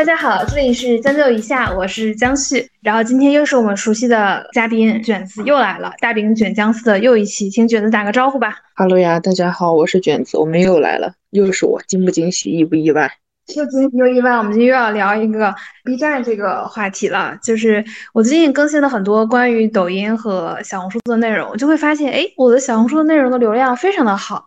[0.00, 2.66] 大家好，这里是将就一下，我是江旭。
[2.80, 8.56] 然后今天又是我们熟悉的嘉宾卷子又来了，大饼卷姜丝的又一期，请卷子打个招呼吧。
[8.76, 13.12] Hello 呀，大家好，我是卷子，我们又来了，又是我，惊不惊喜，意不意外？
[13.54, 15.54] 又惊喜又意外，我们今天又要聊一个
[15.84, 17.36] B 站这个话题了。
[17.42, 24.46] 就是我最近更新了很多关于抖音和小红书的内容，就会发现，哎，我的小红书的内容的流量非常的好。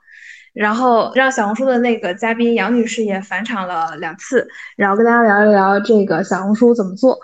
[0.53, 7.19] 然后让小红书的那个嘉宾杨女士也返场了两次，然后跟大家聊一聊这个小红书怎么做。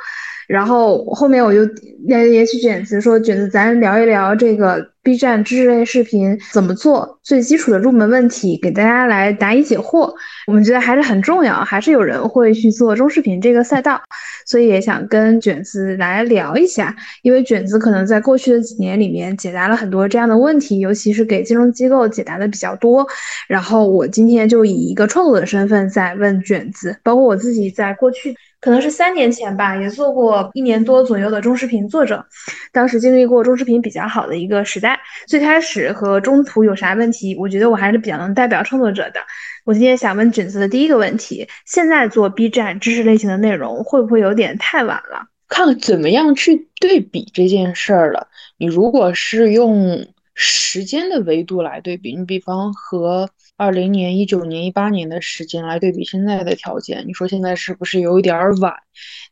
[0.50, 1.60] 然后后面我就
[2.08, 10.12] 联联系卷子说，卷子咱聊一聊这个 B 站知识类视频怎么做，最基础的入门问题，给大家来答疑解惑。
[10.48, 14.02] 我们觉得还是很重要，还是有人会去做中视频这个赛道，
[14.48, 16.96] 所以也想跟卷子来聊一下。
[17.22, 23.06] 因为卷子可能在过去的几年里面解答了很多这样的问题，尤其是给金融机构解答的比较多。
[23.48, 28.36] 然后我今天就以一个创作者身份在问卷子，包括我自己在过去。
[28.62, 32.26] 可能是三年前吧，也做过一年多左右的中视频作者，
[32.74, 35.00] 当时经历过中视频比较好的一个时代。
[35.28, 37.36] 最开始和中途有啥问题？
[37.38, 39.22] 我觉得我还是比较能代表创作者的。
[39.64, 45.28] 我今天想问卷子的第一个问题：现在做 B 站知识类型的内容，会不会有点太晚了？
[45.48, 48.28] 看怎么样去对比这件事儿了。
[48.58, 53.30] 你如果是用时间的维度来对比，你比方和。
[53.60, 58.74] 二零年、一九年、一八年的时间来对比现在的条件，你说现在是不是有一点晚？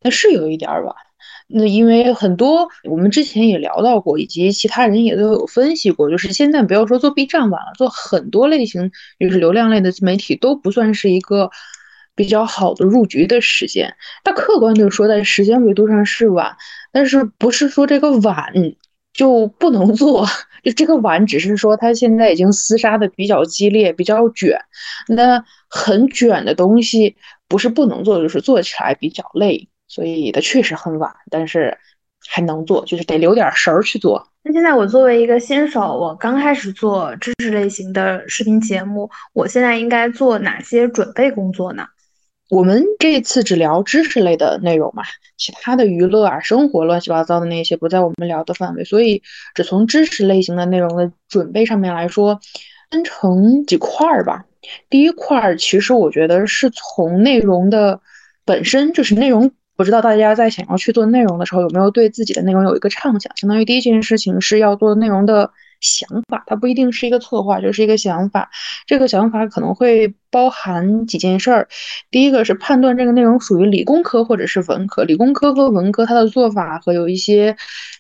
[0.02, 0.94] 那是有一点晚。
[1.48, 11.50] 那因为很多我们之前也聊到过，以及其他人也都有分析过，就是现在不要说做 B 站晚了，做很多类型就是流量类的自媒体都不算是一个
[12.14, 13.96] 比较好的入局的时间。
[14.26, 16.58] 那客观的说，在时间维度上是晚，
[16.92, 18.52] 但是不是说这个晚
[19.18, 20.26] 就不能做？
[20.64, 24.58] 就这个晚，只是说它现在已经厮杀的比较激烈，比较卷。
[25.08, 27.16] 那很卷的东西，
[27.48, 29.68] 不是不能做，就是做起来比较累。
[29.88, 31.76] 所以它确实很晚，但是
[32.30, 34.28] 还能做，就是得留点神儿去做。
[34.44, 41.88] 那现在我作为一个新手，我刚开始做知识类型的视频节目，我现在应该做哪些准备工作呢？
[42.50, 45.04] 我们这次只聊知识类的内容嘛，
[45.38, 49.22] 其他的娱乐啊、生活乱七八糟的那些不在我们聊的范围，所以
[49.54, 52.40] 只从知识类型的内容的准备上面来说，
[52.90, 54.46] 分成几块儿吧。
[54.90, 58.00] 第一块儿，其实我觉得是从内容的
[58.46, 63.36] 本身就是内容，不知道大家在想要去做内容的时候，有没有对自己的内容有一个畅想？
[63.36, 65.52] 相当于第一件事情是要做内容的。
[65.80, 68.50] 想法，它不一定是一个策划，就是一个想法。
[68.86, 71.68] 这个想法可能会包含几件事儿。
[72.12, 75.04] 第一个是判断这个内容属于理工科或者是文科。
[75.04, 77.56] 理工科和文科它的做法和有一些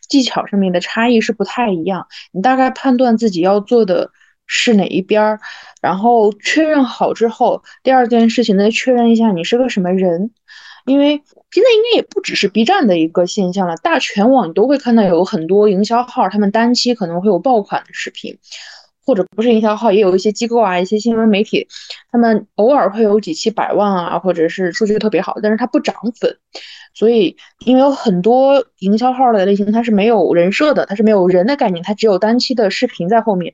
[0.09, 2.07] 技巧上面的差异是不太一样。
[2.31, 4.11] 你大概判断自己要做的
[4.45, 5.39] 是哪一边儿，
[5.81, 10.31] 然后确认好之后，第二件事情再确认一下你是个什么人。
[10.87, 11.21] 因为
[11.51, 18.37] 现在应该也不只是 B 站的一个现象了，大全网你都会看到有很多营销号，他们单期可能会有爆款的视频，
[19.07, 21.65] 或者不是营销号，也有一些机构啊，一些新闻媒体，
[22.11, 26.37] 他们偶尔会有几期百万啊，或者是数据特别好，但是它不涨粉。
[26.93, 33.53] 所以，因为有很多营销号的类型，它是没有人设的，它是没有人的概念，它只有单期的视频在后面。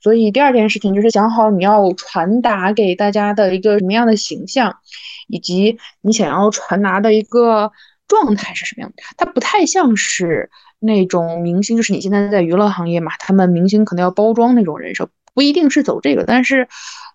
[0.00, 4.76] 所以，第二件事情就是想好你要传达给大家的一个什么样的形象，
[5.28, 7.72] 以及你想要传达的一个
[8.08, 9.02] 状态是什么样的。
[9.18, 10.48] 它不太像是
[10.84, 16.24] 那种明星，就是你现在在娱乐行业嘛，他们明星可能要包装那种人设，不一定是走这个。
[16.24, 16.68] 但是，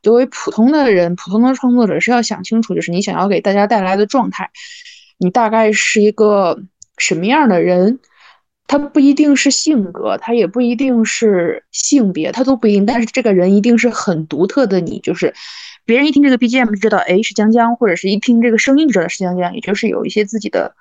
[0.03, 4.49] 作为普通的人，普通的创作者是要想清楚，就是你想要给大家带来的状态。
[5.17, 6.59] 你大概是一个
[6.97, 7.99] 什么样的人？
[8.67, 12.85] 他不一定是性格，他也不一定是性别，他都不一定。
[12.85, 15.33] 但是这个人一定是很独特的，你就是
[15.85, 20.75] 别人一听这个 BGM 就知道，哎，是江江，或者是一听这个声音知道是江江，也就是有一些自己的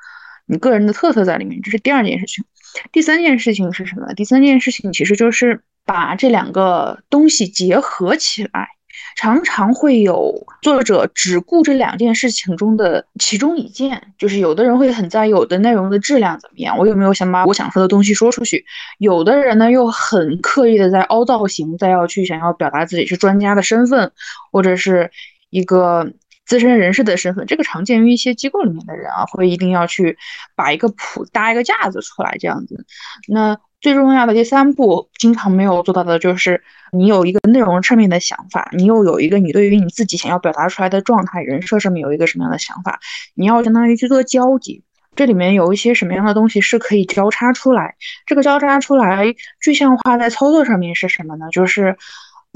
[0.45, 1.63] 你个人的特色在里面。
[1.63, 2.45] 这是第二件事情。
[2.93, 4.13] 第三件事情是什么？
[4.15, 8.69] 第三件事情其实就是把这两个东西结合起来。
[9.17, 18.59] 常常会有作者只顾这两件事情中的其中一件，就是有的人会很在意我的内容的质量怎么样，我有没有想把我想说的东西说出去；
[18.99, 24.13] 有的人呢又很刻意的在凹造型，在要去想要表达自己是专家的身份，
[24.53, 25.11] 或者是
[25.51, 26.13] 一个
[26.49, 27.47] 资深人士的身份。
[27.47, 30.19] 这个常见于一些机构里面的人啊，会一定要去
[30.57, 32.85] 把一个谱搭一个架子出来这样子。
[33.29, 33.57] 那。
[33.81, 42.99] 最重要的第三步，经常没有做到的就是，你有一个内容上面的想法，你又有一个你对于你自己想要表达出来的状态、人设上面有一个什么样的想法，
[43.35, 44.83] 你要相当于去做交集。
[45.15, 47.95] 这里面有一些什么样的东西是可以交叉出来？
[48.27, 51.47] 这个交叉出来具象化在操作上面是什么呢？
[51.53, 51.97] 就是，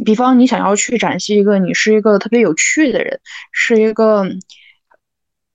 [0.05, 3.21] 比方你想要去展示一个你是一个特别有趣的人，
[3.53, 4.27] 是一个。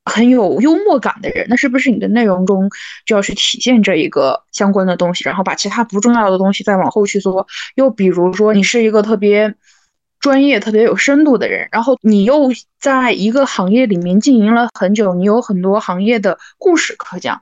[0.09, 2.69] 很有幽默感的人，那是不是你的内容中
[3.05, 7.45] 就要去体现这一个相关的东西，然后把其他不重要的东西再往后去做？
[7.75, 9.53] 又比如说，你是一个特别
[10.21, 12.47] 专业、特别有深度的人，然后你又
[12.79, 17.41] 在一个行业里面经营了很久，你有很多行业的故事可讲，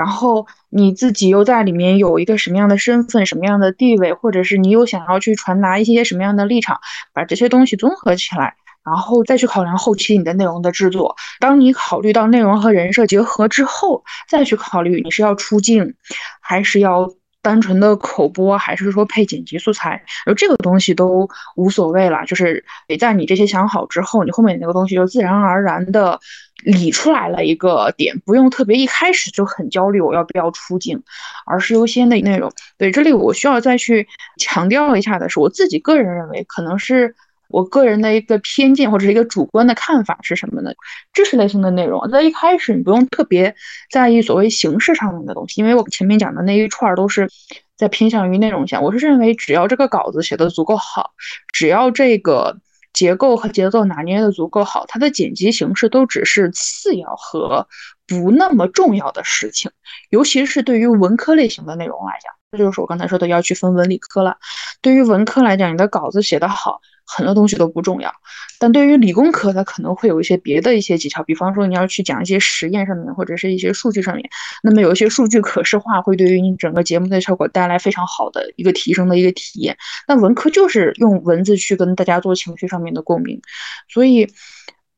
[0.00, 6.80] 然后你自己又在里面有一个什么样的身份、什么样的地位，或者是你又想要去传达一些什么样的立场，
[7.12, 8.54] 把这些东西综合起来。
[8.82, 11.14] 然后再去考量后期你的内容的制作。
[11.38, 15.94] 当你考虑到内容和人设结合之后，再去考虑你是要出镜，
[16.40, 17.06] 还是要
[17.42, 22.24] 单纯的口播，还是说配剪辑素材，而这个东西都无所谓了。
[22.24, 26.18] 就是得在你这些想好之后，你后面那个东西就自然而然的
[26.64, 31.02] 理出来了一个点，不用特别一开始就很焦虑我要不要出镜，
[31.46, 32.52] 而是优先的内容。
[32.78, 34.06] 对，这里我需要再去
[34.38, 37.14] 强调一下的是，我自己个人认为可能是。
[37.52, 40.70] 我个人的一个偏见或者是一个主观的看法是什么呢？
[41.12, 43.56] 知识类型的内容，在一开始你不用特别
[43.90, 47.28] 在意所谓形式上面的东西，因为我前面讲的那一串都是
[47.76, 48.80] 在偏向于内容下。
[48.80, 51.10] 我是认为，只要这个稿子写的足够好，
[51.52, 52.56] 只要这个
[52.92, 57.66] 结构和节奏拿捏的足够好，它的剪辑形式都只是次要和
[58.06, 59.70] 不那么重要的事情。
[60.10, 64.36] 尤其是对于文科类型的内容来讲，这就是我刚才说的要去分文理科了。
[64.80, 66.80] 对于文科来讲，你的稿子写得好。
[67.16, 68.12] 很多东西都不重要，
[68.58, 74.30] 但对于理工科，它可能会有一些别的一些技巧，比方说你要去讲一些实验上面，或者是一些数据上面，
[74.62, 79.76] 那么有一些数据可视化，会对于你整个节目的效果带来非常好的一个提升的一个体验。
[80.06, 83.40] 那文科就是用文字去跟大家做情绪上面的共鸣，
[83.88, 84.32] 所以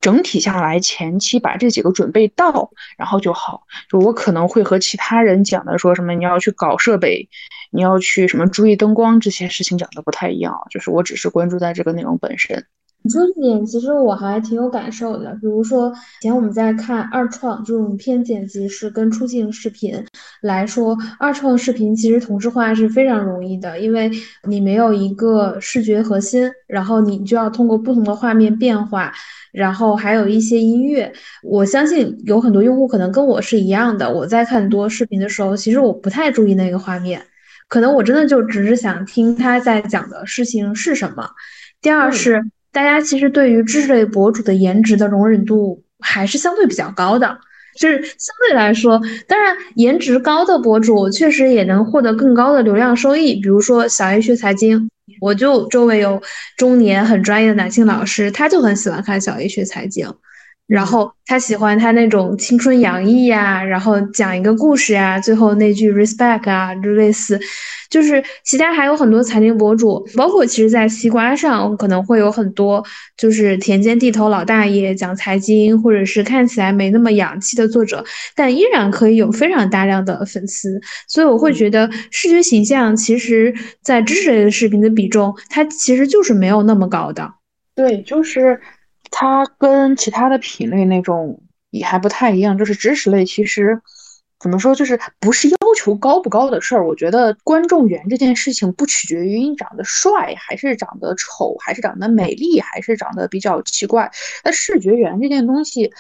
[0.03, 3.63] 整体下来，前期把这几个准备到，然后就好。
[3.89, 7.31] 就我可能会和其他人讲的说什么，你要去搞设备。
[7.75, 12.67] 你要去什么注意灯光这些事情讲的不太一样，就是我只是关注在这个内容本身。
[13.05, 20.05] 你说这点其实我还挺有感受的，比如说以前我们在看二创这种偏剪辑式跟出镜视频
[20.41, 24.11] 来说，二创视频其实同质化是非常容易的，因为
[24.49, 29.13] 你没有一个视觉核心，然后你就要通过不同的画面变化，
[29.53, 31.13] 然后还有一些音乐。
[31.43, 37.21] 我相信有很多用户可能跟我是一样的，我在看多视频的时候，其实我不太注意那个画面。
[37.69, 41.27] 可能我真的就只是想听他在讲的事情是什么。
[41.81, 47.39] 第二是，大家其实对于知识类博主的颜值的容忍度还是相对比较高的，
[47.79, 53.35] 就是相对来说，当然颜值高的博主确实也能获得更高的流量收益。
[53.35, 54.91] 比如说小 A 学财经，
[55.21, 56.21] 我就周围有
[56.57, 60.13] 中年很专业的男性老师，他就很喜欢看小 A 学财经。
[60.73, 67.39] 然后他喜欢他那种青春洋溢呀，然后讲一个故事呀，最后那句 respect 啊，就类似，
[67.91, 72.83] 就是其他还有很多财经博主，包括其实，在西瓜上可能会有很多
[73.19, 78.03] 就是田间地头老大爷讲财经，或者是看起来没那么洋气的作者，
[78.35, 87.31] 但依然可以有非常大量的粉丝，所以我会觉得视觉形象其实在知识类的视频的比重，它其实就是没有那么高的。
[87.75, 88.59] 对，就是。
[89.13, 93.81] 它跟其他的品类那种也还不太一样，就是知识类，其实
[94.41, 96.85] 怎么说，就是不是要求高不高的事儿。
[96.85, 104.11] 我觉得观众缘这件事情不取决于你长得帅，还是长得丑，还是长得美丽，还是长得比较奇怪。
[104.43, 105.93] 那视觉缘这件东西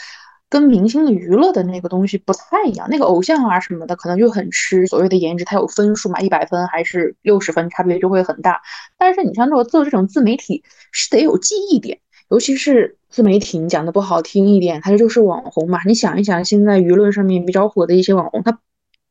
[0.48, 2.88] 跟明星的娱乐的那个东西不太一样。
[2.90, 8.62] 那个偶像啊什么的，可能就很吃所谓的颜值，它有分数嘛，一百分还是六十分，差别就会很大。
[8.98, 12.00] 但是你像做做这种自媒体，是得有记忆点。
[12.30, 15.80] 尤其是自媒体，你讲的不好听一点，它就是网红嘛。
[15.84, 18.58] 你想一想，现在舆论上面比较火的一些网红，他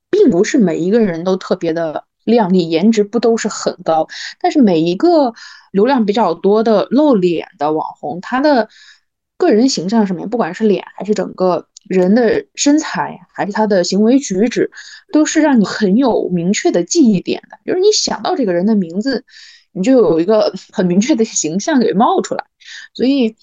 [0.10, 4.08] 并不是每一个人都特别的靓丽，颜值不都是很高。
[4.40, 5.34] 但是每一个
[5.72, 8.70] 流量比较多的露脸的网红，他的
[9.38, 14.72] 个人形象上面，不管是脸还是整个人的身材，还是他的行为举止，
[15.14, 17.60] 都是让你很有明确的记忆点的。
[17.66, 19.24] 就是你想到这个人的名字，
[19.74, 22.46] 你就有一个很明确的形象给冒出来。
[22.94, 23.36] 所以，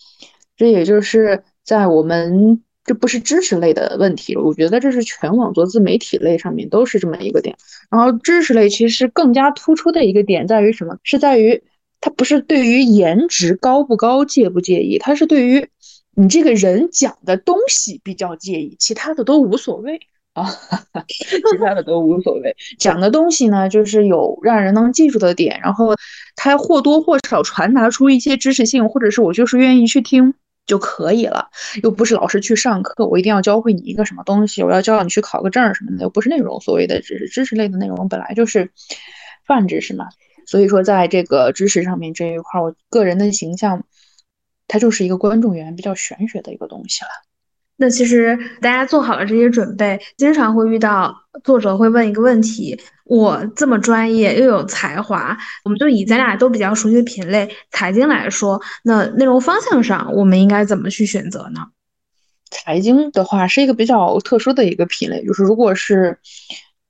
[0.59, 4.37] 这也就是在我们这不是知识类的问题。
[4.37, 7.57] 我觉得这是全网做自媒体类上面都是这么一个点。
[7.91, 10.99] 然后知识类其实更加突出的一个点在于什么？
[11.03, 11.63] 是在于
[12.01, 15.69] 它不是对于颜值高不高介不介意，它是对于
[16.15, 20.01] 你这个人讲的东西比较介意，其他的都无所谓。
[20.35, 20.47] 啊，
[21.09, 22.55] 其他的都无所谓。
[22.79, 25.97] 讲的东西呢，就是有让人能记住的点，然后
[26.37, 30.35] 它或多或少传达出一些知识性，或者是我就是愿意去听
[30.69, 31.49] 就可以了。
[31.83, 38.71] 又不是老师去上课，我一定要教会你一个什么东西，我要教你去考个证什么的，又不是那种所谓的知识知识类的内容，本来就是
[39.45, 40.07] 泛知识嘛。
[40.47, 43.85] 所以说，在这个知识上面这一块，我个人的形象，
[44.69, 47.11] 它就是一个观众缘比较玄学的一个东西了。
[47.81, 61.69] 那其实大家做好了这些准备，经常会遇到作者会问一个问题：我这么专业又有才华，我们就以咱俩都比较熟悉的品类财经来说，那内容方向上我们应该怎么去选择呢？
[62.51, 66.19] 财经的话是一个比较特殊的一个品类，就是如果是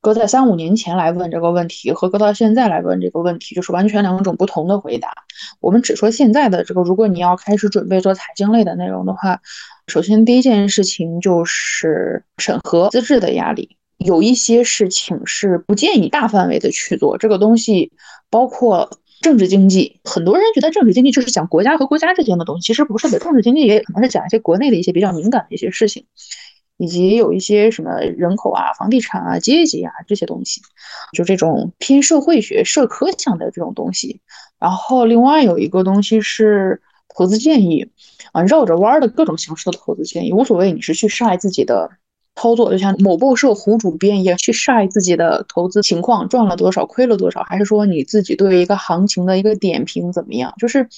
[0.00, 5.12] 搁在三五年前来问这个问题，和搁到现在来问这个问题，就是完全两种不同的回答。
[5.60, 9.40] 我们只说现在的这个，如果你要开始准备做财经类的内容的话。
[9.90, 13.78] 首先，第一件事情就是审核资质的压力。
[13.96, 17.16] 有一些事情是不建议大范围的去做。
[17.16, 17.90] 这个东西
[18.28, 18.90] 包括
[19.22, 23.18] 政治经济，很多人觉得政治经济就是讲国家和国家之间的东西，其实不是的。
[23.18, 26.04] 政治经济也可能是讲一些国内的一些比较敏感的一些事情，
[26.78, 30.62] 以及有一些什么人口啊、房地产啊、阶级啊这些东西，
[31.12, 34.22] 就这种偏社会学、社科向的这种东西。
[34.58, 36.80] 然后，另外有一个东西是
[37.14, 37.90] 投资建议。
[38.32, 41.90] 啊，绕着弯的各种形式的投资建议无所谓，你是去晒自己的
[42.36, 50.52] 操作，就像某报社胡主编一样去晒自己的投资情况，赚了多少，亏了多少，还是说你自己对一个行情的一个点评怎么样？
[50.58, 50.90] 就是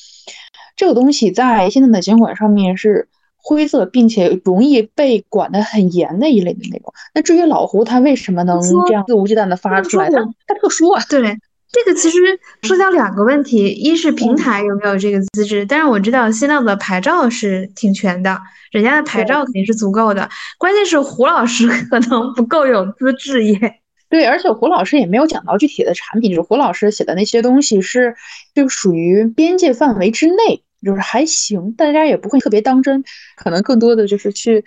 [0.74, 3.08] 这个东西在现在的监管上面是
[3.42, 6.92] 灰色，并且容易被管得很严的一类的内容。
[7.14, 11.38] 那至于老胡他为什么能这样肆无忌惮的发出来，他他特殊啊，对。
[11.72, 12.18] 这个其实
[12.62, 18.36] 涉及到两个问题，一是平台有没有这个资质，但是我知道新浪的牌照是挺全的，
[18.72, 20.28] 人家的牌照肯定是足够的，
[20.58, 23.76] 关键是胡老师 可能不够有资质耶。
[24.08, 28.16] 对，而且胡老师也没有讲到具体的产品，就是胡老师写的那些东西是
[28.52, 33.04] 就属于边界范围之内，就是还行，大家也不会特别当真，
[33.36, 34.64] 可能更多的就是去。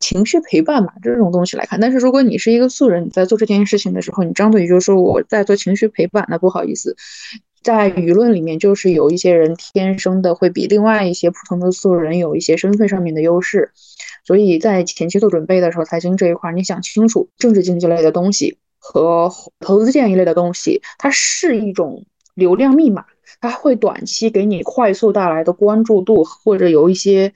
[0.00, 1.80] 情绪陪伴嘛，这种东西来看。
[1.80, 6.94] 但是如果你是一个素人，你在做这件事情的时候，你张嘴就说我在做情绪陪伴，那不好意思，
[7.64, 13.72] 在舆论里面就是有一些人天生的会比另外一些普通的素人有一些身份上面的优势。
[14.24, 23.04] 所以在前期做准备的时候，财经这一块你想清楚，政治经济类的东西和投资建议类的东西，它是一种流量密码，
[23.40, 27.32] 它会短期给你快速带来的关注度，或者有一些。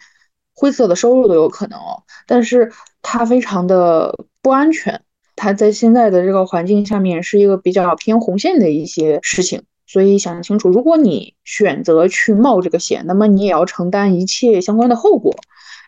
[0.54, 1.78] 灰色的收入都有可能，
[2.26, 5.02] 但是它非常的不安全，
[5.34, 15.34] 它在现在的这个环境下面是一个比较偏红线的一些事情，所以想清楚，如果你选择去冒这个险，那么你也要承担一切相关的后果。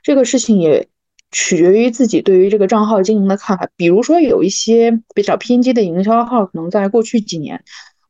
[0.03, 0.89] 这个事情也
[1.31, 7.63] 取决于自己对于这个账号经营的看法，比如说有一些比较偏激的营销号，可能在过去几年。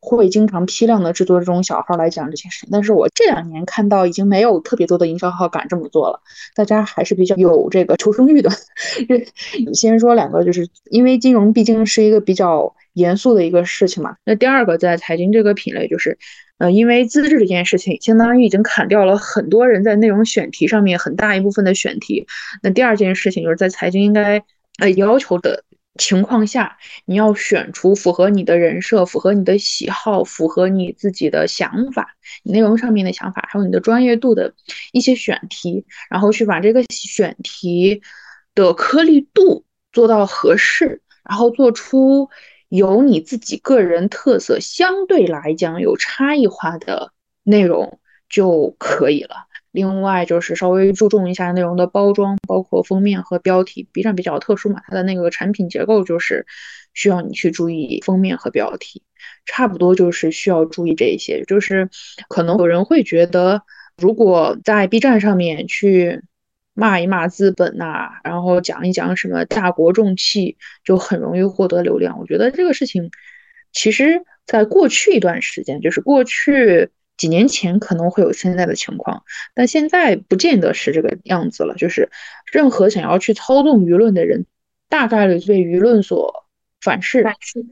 [0.04, 6.20] 会经常批量的制作这种小号来讲这件事情，但是我这两年看到已经没有特别多的营销号敢这么做了，
[6.54, 8.50] 大家还是比较有这个求生欲的。
[9.72, 14.16] 先说两个，就是因为金融毕竟是一个比较严肃的一个事情嘛。
[14.26, 16.18] 那第二个在财经这个品类，就是，
[16.58, 22.26] 呃，因为资质这件事情，相当于已经砍掉了很多人在内容选题上面很大一部分的选题。
[22.62, 24.42] 那第二件事情就是在财经应该
[24.78, 25.64] 呃要求的。
[25.96, 34.54] 情况下，你要选出符合你的人设、符合你的喜好、符合你自己的想法、你内容上面的想法，还有你的专业度的
[34.92, 38.02] 一些选题，然后去把这个选题
[38.54, 42.28] 的颗粒度做到合适，然后做出
[42.68, 47.12] 有你自己个人特色、相对来讲有差异化的
[47.44, 49.46] 内容就可以了。
[49.74, 53.88] 另外就是稍微注重一下内容的包装，包括封面和标题。
[53.92, 56.46] B 站比较特殊嘛，它的那个产品结构就是
[56.92, 59.02] 需要你去注意封面和标题，
[59.46, 61.42] 差不多就是需要注意这一些。
[61.44, 61.90] 就是
[62.28, 63.62] 可能有人会觉得，
[63.96, 66.22] 如果在 B 站上面去
[66.72, 72.20] 骂一骂资本呐，然后讲一讲什么大国重器，就很容易获得流量。
[72.20, 73.10] 我觉得这个事情，
[73.72, 76.90] 其实在过去一段时间，就是过去。
[77.16, 79.22] 几年前可能会有现在的情况，
[79.54, 81.74] 但现在不见得是这个样子了。
[81.76, 82.10] 就是
[82.52, 84.46] 任何想要去操纵舆论的人，
[84.88, 86.44] 大概率被舆论所
[86.80, 87.24] 反噬。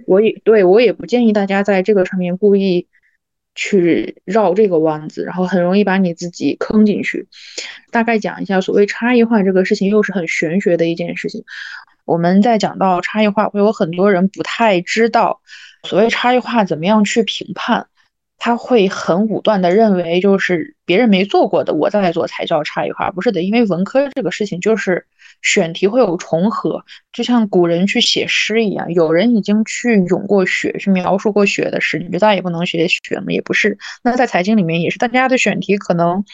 [0.07, 2.87] 我也对我也不建议大家在这个上面故意
[3.55, 7.29] 去绕这个弯子，然后很容易把你自己坑进去。
[7.91, 11.45] 大概讲一下所谓差异化这个事情，又是很玄学的一件事情。
[12.05, 15.41] 我们在讲到差异化，会有很多人不太知道
[15.83, 17.89] 所谓差异化怎么样去评判。
[18.45, 25.07] 他会很武断的认为，就是别人没做过的，我再做才叫差异化，不是的，因为文科这个事情就是
[25.43, 33.27] 选题会有重合，就像古人去写诗一样，有人已经去咏过雪，去描述过雪的诗，你就再也不能写雪吗？
[33.29, 33.79] 也不是。
[34.03, 36.25] 那在财经里面也是，大家的选题可能，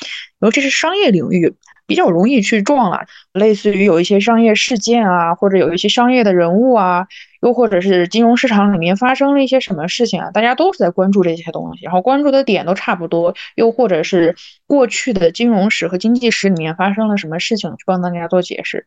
[0.41, 7.07] 尤其是商业领域比较容易去撞了，类似于有一些商业事件啊，或者有一些商业的人物啊，
[7.41, 18.87] 又或者是金融市场里面发生了一些什么事情啊，大家都是在关注这些东西，然后关注的点都差不多，又或者是过去的金融史和经济史里面发生了什么事情，去帮大家做解释。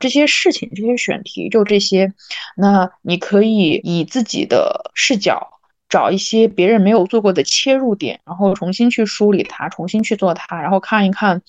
[0.00, 2.12] 这些事情，这些选题就这些，
[2.56, 11.42] 那你可以以自己的视角找一些别人没有做过的切入点，然后重新去梳理它，重新去做它，然后看一看。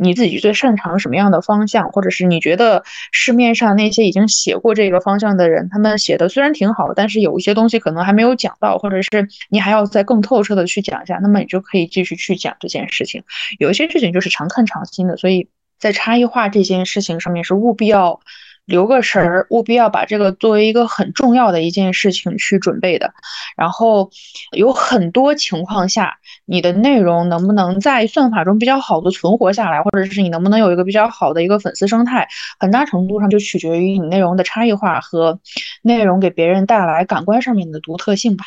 [0.00, 13.22] 你自己最擅长什么样的方向，或者是你觉得市面上那些已经写过这个方向的人，他们写的虽然挺好，但是有一些东西可能还没有讲到，或者是你还要再更透彻的去讲一下，那么你就可以继续去讲这件事情。
[13.58, 18.20] 有一些事情就是常看常新的，所以在差异化这件事情上面是务必要。
[18.70, 23.12] 留个神儿，务必要把这个作为一个很重要的一件事情去准备的。
[23.56, 24.10] 然后
[24.56, 35.40] 有很多情况下，你的内容能不能在算法中比较好的存活下来，或者是你能不能有一个比较好的一个粉丝生态，很大程度上就取决于你内容的差异化和
[35.82, 38.44] 内容给别人带来感官上面的独特性吧。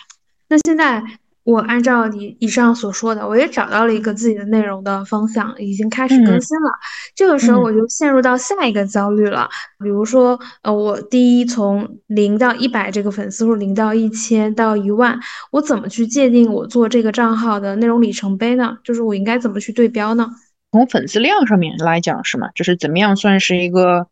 [0.48, 1.03] 那现在。
[1.44, 6.70] 我按照你以上所说的，我也找到了一个自己的内容的方向，已经开始更新了。
[7.14, 9.50] 这个时候我就陷入到下一个焦虑了。
[9.84, 15.20] 比如说，呃，我第一从零到一百这个粉丝数，零到一千到一万，
[15.52, 18.78] 我怎么去界定我做这个账号的内容里程碑呢？
[18.84, 20.30] 就是我应该怎么去对标呢？
[20.72, 22.48] 从粉丝量上面来讲，是吗？
[22.56, 24.08] 就是怎么样算是一个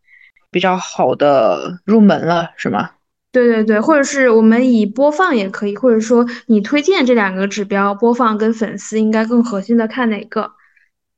[0.51, 2.89] 比较好的入门了，是吗？
[3.31, 10.51] 对对对，或者是我们以播放也可以，或者说你推荐这两个指标，播放跟粉丝应该更核心的看哪个？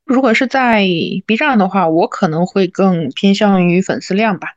[0.05, 0.85] 如果是在
[1.25, 4.49] B 站的话，我可能会更偏向于粉丝量吧，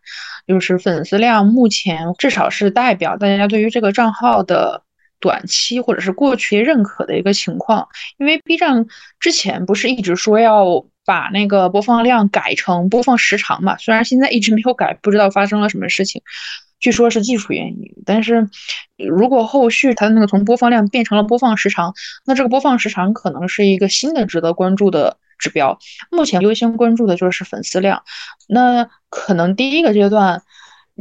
[0.46, 4.82] 就是粉丝量目前至少是代表大家对于这个账号的
[5.18, 7.88] 短期或者是过去认可的一个情况。
[8.18, 8.86] 因为 B 站
[9.18, 16.20] 之前不是一直说要把那个播放量改成播放时长嘛，虽然现在一直没有改，不知道发生了什么事情。
[16.78, 18.48] 据说是技术原因，但是
[18.96, 21.94] 如果后续它那个从播放量变成了播放时长，
[22.26, 25.78] 那这个播放时长可能是一个新的值得关注的指标。
[26.10, 28.02] 目前优先关注的就是粉丝量，
[28.46, 30.42] 那可能第一个阶段，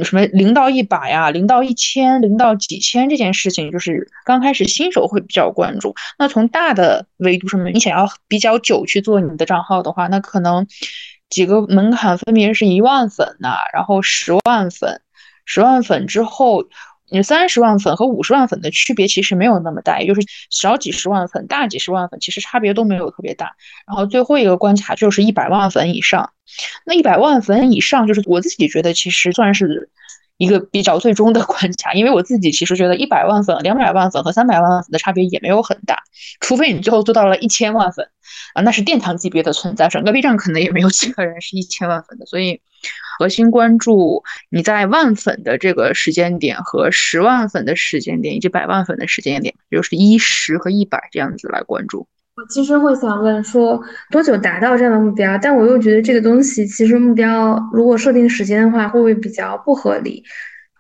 [0.01, 5.93] 什么零到一百呀，零到一千，零到几千这件事情，就是刚开始新手会比较关注。
[6.17, 10.65] 那从大的维度上面，你想要比较久去做你的账号的话，那可能
[11.29, 15.01] 几个门槛分别是一万粉呐，然后十万粉。
[15.45, 16.65] 十万粉之后，
[17.11, 23.55] 你三十万粉和五十万粉的区别其实没有那么大，也就是小几十万粉、大几十万粉，其实差别都没有特别大。
[23.87, 26.31] 然后最后一个关卡就是一百万粉以上，
[26.83, 29.91] 那一百万粉以上，就是我自己觉得其实算是
[30.37, 36.01] 一个比较最终的关卡，因为我自己其实觉得一百万粉、两百万粉和三百万粉的差别也没有很大，
[36.39, 38.09] 除非你最后做到了一千万粉
[38.55, 42.61] 啊，那是殿堂级别的存在，整个 B 站可能也没有几个人是一千万粉的，所以。
[43.17, 52.07] 核心关注你在万粉的这个时间点和十万粉的时间点以及百万粉的时间点，就是一十和一百这样子来关注。
[52.35, 60.23] 我其实会想问说多久达到这样的目标，但我又觉得这个东西其实目标如果设定时间的话，会不会比较不合理？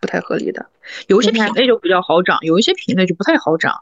[0.01, 0.65] 不太合理的。
[1.07, 3.73] 有一些品类就比较好涨，有一些品类就不太好涨。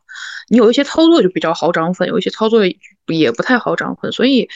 [0.49, 2.61] 你有一些操作就比较好涨粉，有一些操作
[3.07, 4.47] 也不太好涨粉，所以。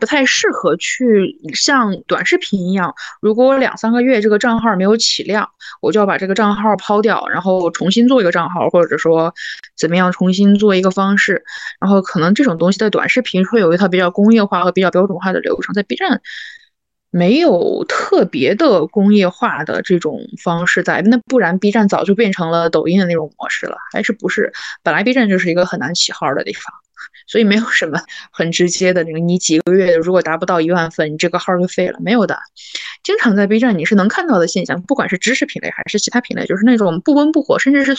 [0.00, 5.48] 不太适合去像短视频一样，如果两三个月这个账号没有起量，
[5.82, 9.34] 我就要把这个账号抛掉，然后重新做一个账号，或者说
[9.76, 11.44] 怎么样重新做一个方式。
[11.78, 16.22] 然后可能这种东西在短视频会有一套比较工业化和比较标准化的流程，在 B 站
[17.10, 24.52] 没有特别的工业化的这种方式在，那不然 B 站早就变成了抖音的那种模式了，还是不是？
[24.82, 26.72] 本来 B 站就是一个很难起号的地方。
[27.26, 32.38] 所以没有什么很直接的那个，你几个月如果达不到一万粉，你这个号就废了，没有的。
[33.02, 37.94] 经常在 B 站你是能看到的现象，不管是知识品类还是其他品类，就是那种不温不火，甚至是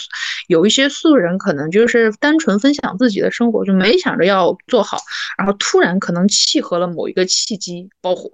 [0.48, 4.98] 有一些素人可能就是单纯分享自己的生活，就没想着要做好，
[5.38, 8.30] 然后突然可能契合了某一个契机爆火。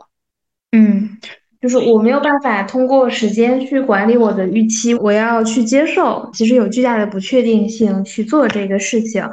[0.72, 1.18] 嗯，
[1.62, 9.28] 就是我没有办法通过时间去管理我的预期，我要去接受，其实有巨大的不确定性去做这个事情。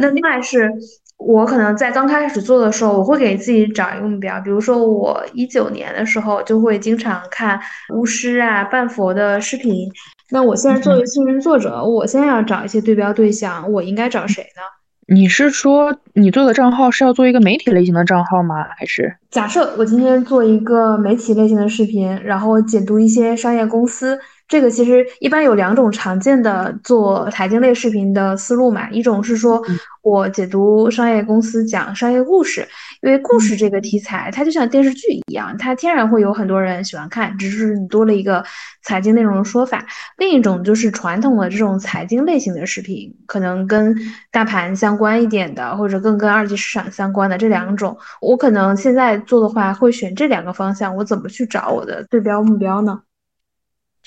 [0.00, 0.70] 那另外是，
[1.18, 7.60] 我可能在刚开始做的时候，我会给自己找一个目标，比如说我一九年的时候就会经常看
[7.94, 9.90] 巫师啊、半佛的视频。
[10.30, 14.62] 那我现在作为新人作者，我现在要找一些对标对象，我应该找谁呢？
[15.08, 18.64] 你是说你做的账号是要做一个媒体类型的账号吗？
[18.76, 24.18] 还是假设我今天做一个媒体类型的视频，然后解读一些商业公司。
[24.48, 29.60] 这个其实一般有两种常见的做财经类视频的思路嘛，一种是说
[30.02, 32.66] 我解读商业公司讲商业故事，
[33.02, 38.44] 因为故事这个题材它就像电视剧一样，它天然会有很多人喜欢看，只是你多了一个
[38.82, 39.84] 财经内容的说法。
[40.16, 43.96] 另一种就是传统的这种财经类型的视频，可能跟
[44.30, 50.94] 大盘相关一点的，或者更跟二级市场相关的这两种，我可能现在做的话会选这两个方向。
[50.94, 53.00] 我怎么去找我的对标目标呢？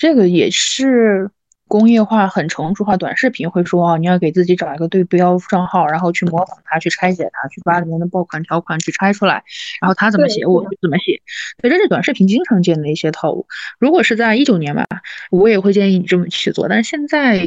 [0.00, 1.30] 这个也是
[1.68, 9.44] 工业化很成熟化短视频会说啊，你要给自己找一个对标账号，然后去模仿它，去拆解它，去把里面的爆款条款去拆出来，
[9.78, 11.20] 然后他怎么写我就怎么写。
[11.60, 13.46] 所以这是短视频经常见的一些套路。
[13.78, 14.86] 如果是在一九年吧，
[15.30, 16.66] 我也会建议你这么去做。
[16.66, 17.46] 但是现在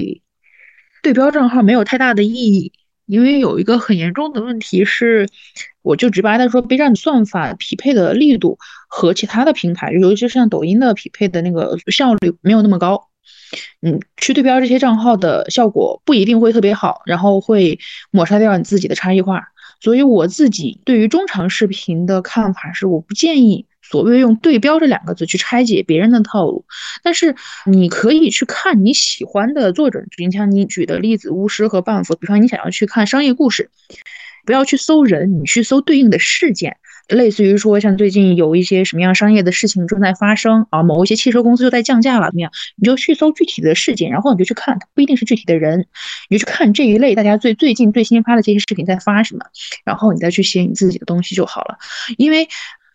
[1.02, 2.72] 对标账号没有太大的意义，
[3.08, 5.28] 因为有一个很严重的问题是。
[5.84, 13.10] 我就直白的说，B 站算法匹配的力度和其他的平台，尤其是像抖音的匹配的那个效率没有那么高。
[13.82, 17.78] 嗯，去对标这些账号的效果不一定会特别好，然后会
[18.10, 19.44] 抹杀掉你自己的差异化。
[19.80, 26.66] 所以我自己对于中长视频的看法是，我不建议所谓用对标这两个字去拆解别人的套路，
[27.04, 33.70] 但是你可以去看你喜欢的作者，就像你举的例子，巫师和半佛，比方你想要去看商业故事。
[34.46, 36.78] 不要去搜人，你去搜对应的事件，
[37.08, 42.52] 类似于说像最近有一些什么样商业的事情正在发生啊，某一些汽车公司就在降价了，怎么样？
[42.76, 45.88] 你就去搜具体的事件，然后你就去看，它不一定是具体的人，
[46.30, 49.46] 你就去看这一类大家最最近最新发的这些视频在发什么，
[49.86, 51.78] 然后你再去写你自己的东西就好了，
[52.18, 52.48] 因为。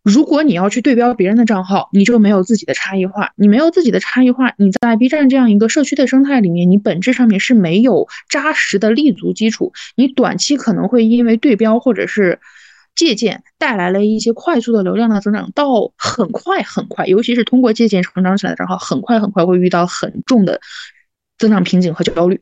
[0.02, 3.32] 如果你要去对标别人的账号，你就没有自己的差异化。
[3.36, 9.72] 你没有自己的差异化，你在 B 站这样一个社区的生态里面，你本质上面是没有扎实的立足基础。
[9.96, 12.40] 你短期可能会因为对标或者是
[12.94, 20.60] 借鉴带来了一些快速的流量的增长，到很快很快，尤其是通过借鉴成长起来的账号，很快很快会遇到很重的
[21.38, 22.40] 增长瓶颈和焦虑。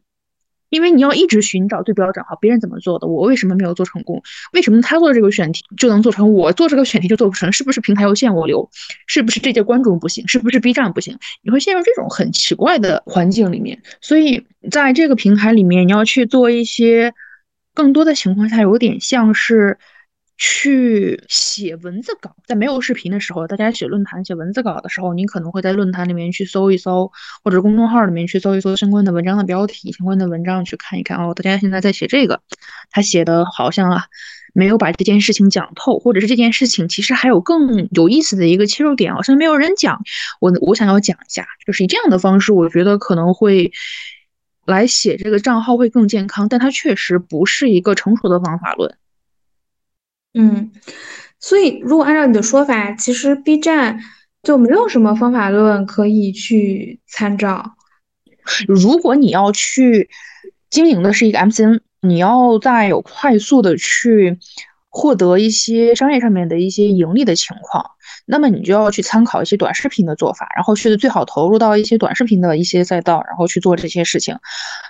[0.68, 4.22] 因为你要一直寻找对标账号，别人怎么做的，我为什么没有做成功？
[4.52, 7.52] 为什么他做这个选题就能做成，我做这个选题就做不成？
[7.52, 8.68] 是不是平台有限我流？
[9.06, 10.26] 是不是这届观众不行？
[10.28, 11.18] 是不是 B 站不行？
[11.42, 13.80] 你会陷入这种很奇怪的环境里面。
[14.00, 17.14] 所以在这个平台里面，你要去做一些，
[17.74, 19.78] 更多的情况下有点像是。
[20.38, 27.10] 去写文字稿，在没有视频的时候，大家写论坛、写文字稿的时候，你可能会在论坛里面去搜一搜，
[27.42, 31.16] 或者公众号里面去搜一搜相关的文章的标题、相关的文章去看一看。
[31.16, 32.42] 哦，大家现在在写这个，
[32.90, 34.04] 他写的好像啊，
[34.52, 40.02] 没有把这件事情讲透，或者是这件事情其实还有更有意思的一个切入点，好像没有人讲。
[40.40, 43.72] 我我想要讲一下，就是以这样的方式，我觉得可能会
[44.66, 48.98] 来写这个账号会更健康，但它确实不是一个成熟的方法论。
[50.38, 50.70] 嗯，
[51.40, 53.98] 所以如果按照你的说法，其实 B 站
[54.42, 57.74] 就没有什么方法论可以去参照。
[58.68, 60.10] 如果你要去
[60.68, 64.38] 经营的是一个 MCN，你要在有快速的去
[64.90, 67.92] 获得一些商业上面的一些盈利的情况，
[68.26, 74.36] 那么你就要去参考一些短视频的做法，然后去最好投入到一些短视频的一些赛道，然后去做这些事情，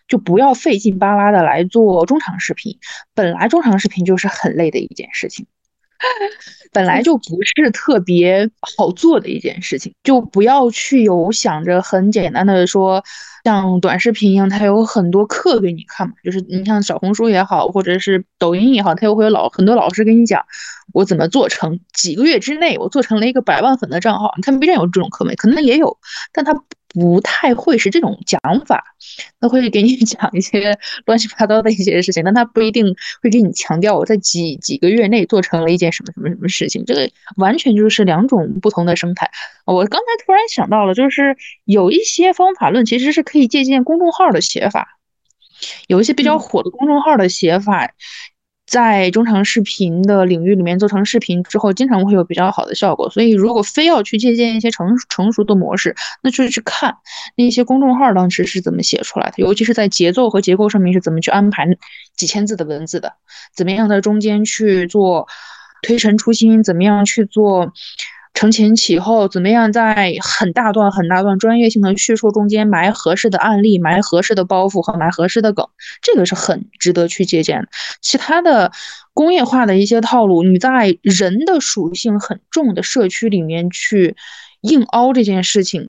[0.09, 2.79] 就不要费劲巴拉的来做中长视频。
[3.15, 5.47] 本来中长视频就是很累的一件事情。
[6.73, 13.03] 本来就不是特别好做的一件事情，就不要去有想着很简单的说，
[13.45, 16.15] 像短视频一样，它有很多课给你看嘛。
[16.23, 20.45] 就是你像小红书也好，或者是抖音也好，它又会有老很多老师给你讲，
[20.93, 24.33] 我怎么做成几个月之内，我做成了一个百万粉的账号。
[24.37, 25.35] 你看 B 站有这种课没？
[25.35, 25.99] 可能也有，
[26.33, 26.55] 但它。
[26.99, 28.83] 不太会是这种讲法，
[29.39, 32.87] 他会给你 讲一些乱七八糟的一些事情，但他不一定
[33.23, 39.31] 会给你强调我在几几个月内做成了一件什么什么什么事情，这个完全就是两种不同的生态。
[39.67, 44.99] 我刚才突然想到了，就是有一些方法论其实是可以借鉴公众号的写法，
[45.89, 47.93] 有一些比较火的公众号的写法。
[48.67, 53.09] 在中长视频的领域里面做成视频之后，经常会有比较好的效果。
[53.11, 56.97] 所以，如果非要去借鉴一些成成熟的模式，那就是去看
[57.37, 61.65] 那些公众号当时是怎么写出来的，尤其是在节奏和结构上面是怎么去安排
[62.17, 63.13] 几千字的文字的，
[63.55, 65.29] 怎么样在中间去做
[65.83, 67.73] 推陈出新，怎么样去做。
[68.37, 75.67] 承前启后，怎么样在很大段、很大段专业性的叙述中间埋合适的案例、埋合适的包袱和埋合适的梗，
[76.03, 77.69] 这个是很值得去借鉴的。
[78.03, 78.73] 其他的
[79.15, 84.17] 工业化的一些套路，你在人的属性很重的社区里面去
[84.61, 85.89] 硬凹这件事情，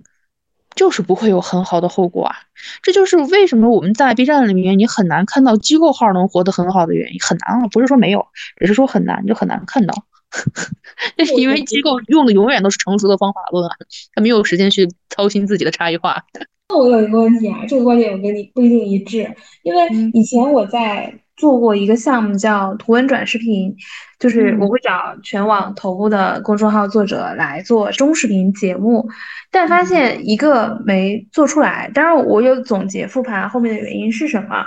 [0.73, 2.35] 就是不会有很好的后果啊。
[2.81, 10.05] 这就是为什么我们在 B 站里面你很难看到机构号能活得很好的原因，很难啊，不是说没有，只是说很难，就很难看到。
[11.37, 13.75] 因为机构用的永远都是成熟的方法论啊，
[14.13, 16.23] 他没有时间去操心自己的差异化。
[16.69, 23.73] 那我有一个问题啊，这个观点我跟你不一定一致，因为以前我在做过一个项目叫图文转视频，
[24.19, 29.07] 就是我会找全网头部的公众号作者来做中视频节目，
[29.49, 31.89] 但发现一个没做出来。
[31.93, 34.65] 当然，我有总结复盘后面的原因是什么，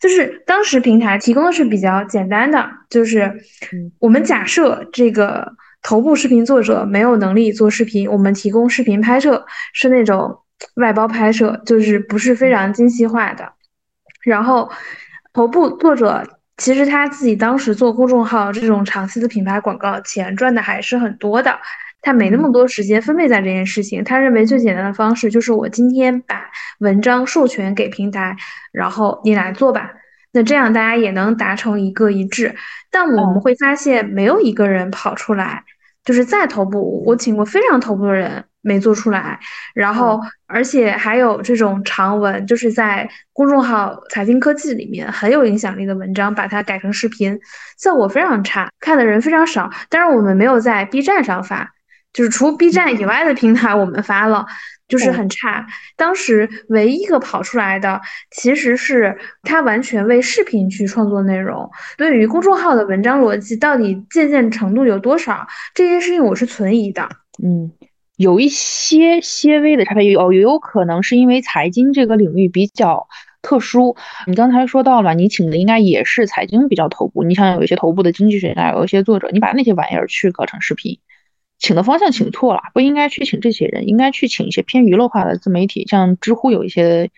[0.00, 3.40] 就是当时平台提供的是比较简单的，就是
[3.98, 10.40] 我们假设这个头部视频作者没有能力做视频，我们提供视频拍摄是那种。
[10.74, 13.52] 外包拍摄就是不是非常精细化的，
[14.24, 14.68] 然后
[15.32, 21.56] 头部作者其实他自己当时做公众号这种长期的品牌广告，钱赚的还是很多的。
[22.00, 28.36] 他没那么多时间分配在这件事情，他认为最简单的方式就是我今天把文章授权给平台，
[28.72, 29.90] 然后你来做吧。
[30.32, 32.54] 那这样大家也能达成一个一致。
[32.90, 35.64] 但我们会发现没有一个人跑出来，
[36.04, 38.44] 就是在头部，我请过非常头部的人。
[38.60, 39.38] 没做出来，
[39.72, 47.38] 然后而且还有这种长文，就是在公众号财经科技里面很有影响力的文章，把它改成视频，
[47.78, 49.70] 效果非常差，看的人非常少。
[49.88, 51.70] 但是我们没有在 B 站上发，
[52.12, 54.46] 就是除 B 站以外的平台我们发了，
[54.88, 55.66] 就是很差。
[55.96, 61.70] 当时唯一一个跑出来的，其实是他完全为视频去创作内容。
[61.96, 67.08] 对于公众号的文章逻辑到底借鉴程度有多少，这件事情我是存疑的。
[67.42, 67.72] 嗯。
[68.16, 73.06] 有一些些微的差别，有也有可能是因为财经这个领域比较
[73.42, 73.94] 特殊。
[74.26, 77.22] 你刚才说到了，你请的应该也是财经比较头部。
[77.22, 80.98] 你想有一些头部的经济学家，有一些作者，你把那些玩意儿去搞成视频，
[81.58, 87.10] 请的方向请错了，不应该去请这些人，应该去请一些偏娱乐化的自媒体，像知乎有一些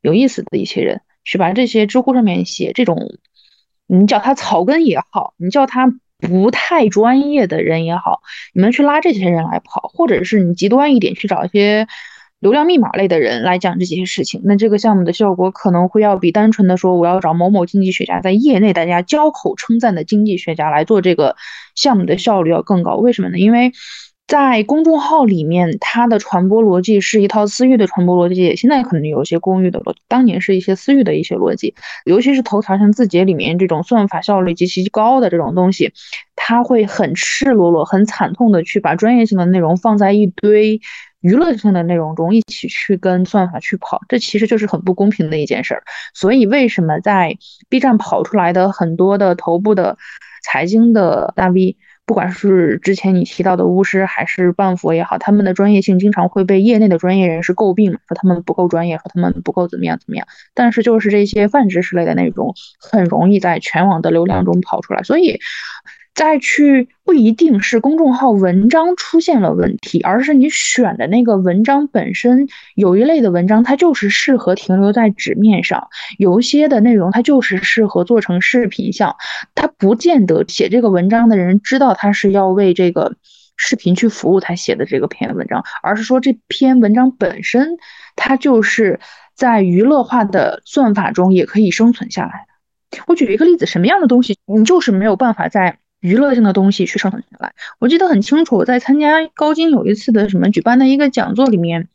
[0.00, 3.18] 有意思的一些人，去把这些知乎上面写这种，
[3.86, 5.98] 你叫他草根也好，你叫他。
[6.20, 8.22] 不太专业的人也好，
[8.52, 11.86] 你们去拉这些人来跑，或者是你极端一点去找一些
[12.40, 21.36] 流量密码类的人来讲这些事情，那这个项目的效果可能会要比单纯的说我要找某某经济学家，在业内大家交口称赞的经济学家来做这个
[21.74, 22.96] 项目的效率要更高。
[22.96, 23.38] 为什么呢？
[23.38, 23.72] 因为。
[24.28, 31.74] 在公众号里面，它的传播逻辑是一套私域的传播逻辑，现在可能有些公域的逻辑，当年是一些私域的一些逻辑，
[32.04, 35.94] 尤其是头条像字节里面这种算法效率极其高的这种东西，
[36.36, 40.82] 它会很赤裸裸、很惨痛的去把专业性的内容放在一堆
[41.20, 45.82] 娱乐性的内容中一起去跟算法去跑，这其实就是很不公平的一件事儿。
[46.14, 47.36] 所以为什么在
[47.68, 49.98] B 站跑出来的很多的头部的
[50.44, 51.76] 财经的大 V？
[52.06, 60.26] 不管是之前你提到的巫师还是半佛也好，他们的专业性经常会被业内的专业人士诟病，说他们不够专业，说他们不够怎么样怎么样。
[60.54, 65.40] 但是就是这些泛知识类的内容，很容易在全网的流量中跑出来，所以。
[66.18, 75.78] 再去不一定是公众号文章出现了问题，而是你选的那个文章本身有一类的文章，它就是适合停留在纸面上；
[76.18, 79.14] 有一些的内容，它就是适合做成视频像。
[79.54, 83.14] 它不见得写这个文章的人知道他是要为这个
[83.56, 87.78] 视频去服务才写的这个篇文章，而是说这篇文章本身
[88.16, 88.98] 它就是
[89.36, 93.04] 在娱乐化的算法中也可以生存下来的。
[93.06, 95.78] 我举一个例子，什么样的东西你就是没有办法在。
[96.00, 98.64] 娱乐性的东西去生存下来，我记得很清楚。
[98.64, 101.88] 在参加高金有一次的什么举办的一个讲座里面，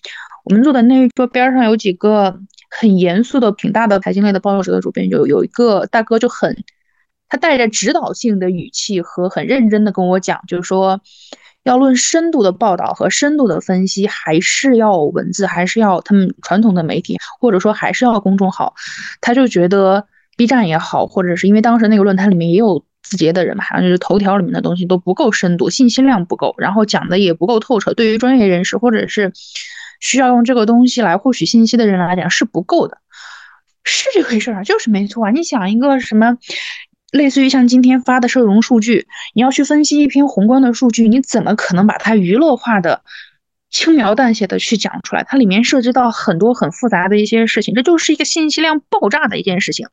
[0.44, 6.66] 我们坐的那一桌边上有几个很严肃的、挺大的财经类的报纸的主编，就有一个大哥就很，
[7.30, 11.00] 他带着指导性的语气和很认真的跟我讲，就是说
[11.64, 18.74] 要论深度的报道和深度的分析，还是要文字，还是要他们传统的媒体，或者说还是要公众号。
[19.22, 22.84] 他就觉得 B 站也好，或者是因为当时那个论坛里面也有。
[23.04, 27.94] 字节的人嘛，好像就是头条里面的东西都不够深度，信息量不够，然后讲的也不够透彻。
[27.94, 29.34] 对于专业人士或者是
[30.00, 32.98] 需要用这个东西来获取信息的人来讲是不够的，
[33.84, 35.32] 是这回事儿啊，就是没错啊。
[35.32, 36.38] 你想一个什么，
[37.12, 43.02] 类似于像今天发的社融数据，你要去分析一篇宏观的数据，你怎么可能把它娱乐化的？
[43.74, 49.88] 轻描淡写的去讲出来，它里面涉及到很多很复杂的一些事情，这就是一个信息量爆炸的一件事情。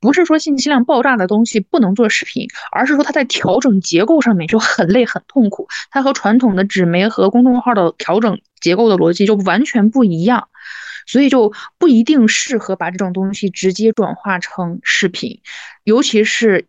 [0.00, 5.66] 不是说信息量爆炸的东西不能做视频，而是说它在调整结构上面就很累很痛苦。
[5.90, 10.48] 它和传统的纸媒和公众号的调整结构的逻辑就完全不一样，
[11.08, 15.40] 所以就不一定适合把这种东西直接转化成视频，
[15.82, 16.68] 尤其是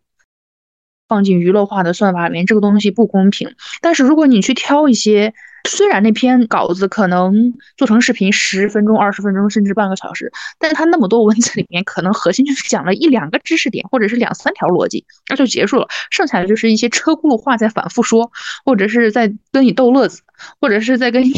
[1.07, 3.53] 放进娱乐化的算法里面，这个东西不公平。
[3.79, 5.35] 但是如果你去挑一些。
[5.67, 15.87] 虽然那篇稿子可能做成视频十分钟、二十分钟，甚至半个小时，但是它那么多文字里面，可能核心就是讲了一两个知识点，或者是两三条逻辑，那就结束了。
[16.09, 18.31] 剩下的就是一些车轱辘话在反复说，
[18.65, 20.21] 或者是在跟你逗乐子，
[20.61, 21.31] 或者是在跟你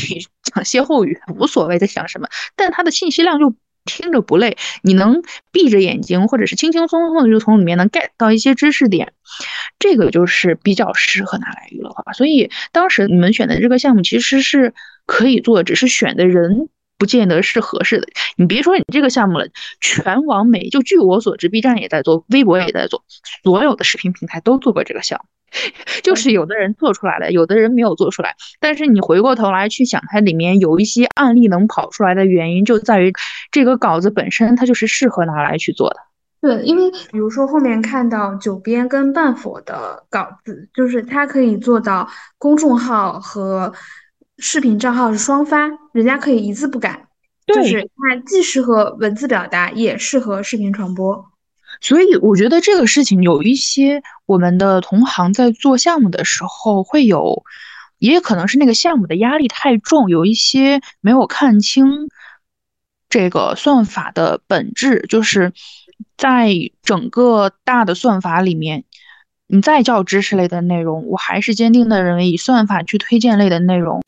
[0.44, 3.56] 讲歇后语，无所谓在想什么，但它的信息量就。
[3.90, 9.14] 听着不累，你能闭着眼睛，或者是轻轻松松的就从里面能 get 到一些知识点，
[9.80, 12.14] 这个就是比较适合拿来娱乐化。
[12.14, 14.76] 所以当时你们选的这个项目其实是
[15.08, 18.08] 可以做，只是选的人不见得是合适的。
[18.36, 19.48] 你别说你这个项目了，
[19.82, 23.04] 全网美就据我所知，B 站也在做，微博也在做，
[23.44, 25.39] 所有的视频平台都做过这个项目。
[26.04, 28.36] 就是有的人做出来了，有的人没有做出来。
[28.60, 33.14] 但是你回过头来去想，它里面有一些案例能跑出来的原因，就在于
[33.52, 35.98] 这个稿子本身它就是适合拿来去做的。
[36.42, 42.08] 对，因为比如说后面看到九编跟半佛的稿子，就是它可以做到
[42.38, 43.74] 公众号和
[44.38, 47.08] 视频账号是双发，人家可以一字不改，
[47.46, 51.26] 就是它既适合文字表达，也适合视频传播。
[51.82, 57.44] 所以我觉得这个事情有一些我们的同行在做项目的时候会有，
[57.98, 62.10] 也可能是那个项目的压力太重，有一些没有看清
[63.08, 65.54] 这个算法的本质，就是
[66.18, 68.84] 在整个大的算法里面。
[69.52, 74.00] 你再叫知识类的内容，我还是坚定的认为，以算法去推荐类的内容，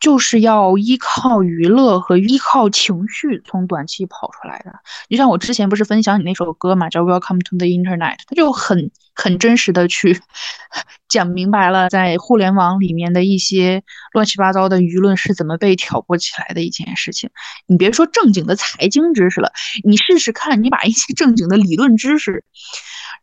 [0.00, 4.72] 就是要依靠娱乐和依靠情绪从短期跑出来的。
[5.10, 10.18] 就像我之前不是分享你那首歌嘛，叫《Welcome to the Internet》，它就很很真实的去
[11.06, 13.82] 讲明白了，在互联网里面的一些
[14.14, 17.28] 乱七八糟的舆论是怎么被挑拨起来的一件事情。
[17.66, 19.52] 你别说正经的财经知识了，
[19.84, 22.42] 你试试看，你把一些正经的理论知识。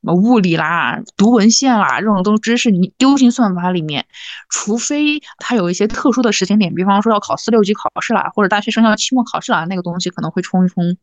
[0.01, 4.05] 什么物理啦、读文献啦，这种东知识你丢进算法里面，
[4.49, 10.97] 除非它有一些特殊的时间点，比方说要考四六级考试啦，或者大学生要期末考试啦，那个东西可能会冲一冲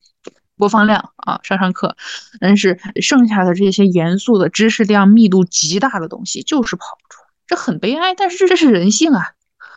[0.56, 1.96] 播放量啊，上上课。
[2.38, 8.14] 但是剩下的这些严肃的知识量密度极大的东西就是跑不出来，这很悲哀。
[8.14, 9.32] 但是这是人性啊，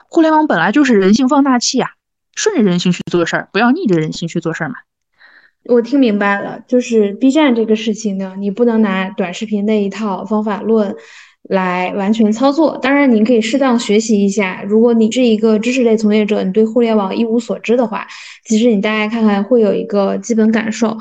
[0.07, 1.91] 互联网本来就是人性放大器啊，
[2.35, 4.75] 顺着人性去做事儿，不要逆着人性去做事儿嘛。
[5.67, 10.95] 我听明白了，就是 B 站这个事情呢，你不能拿短视频那一套方法论
[11.49, 12.77] 来完全操作。
[12.81, 14.63] 当然，你可以适当学习一下。
[14.63, 18.07] 如果你是一个知识类从业者，你对互联网一无所知的话，
[18.45, 20.95] 其实你大概看看会有一个基本感受。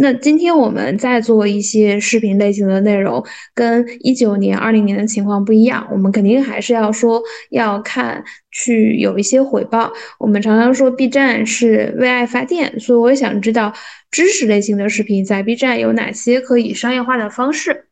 [0.00, 5.88] 那今天我们在做一些视频类型的内容，跟一九年、二零年的情况不一样。
[5.90, 9.92] 我们肯定还是要说要看去有一些回报。
[10.20, 13.72] 我们常常说 B 站是为爱发电，所以我也想知道
[14.12, 17.86] 知识类型的视频在 B 站有哪些可以商业化的方式。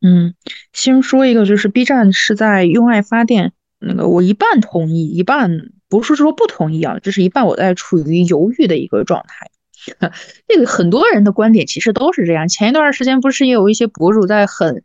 [0.00, 0.34] 嗯，
[0.72, 3.50] 先说一个，就是 B 站是在用爱发电。
[3.80, 5.50] 那个我一半同意，一半
[5.88, 9.50] 不是说不同意啊，就是一半我在处于犹豫的一个状态。
[10.48, 12.48] 这个很多人的观点其实都是这样。
[12.48, 14.82] 前一段时间不是也有一些博主在很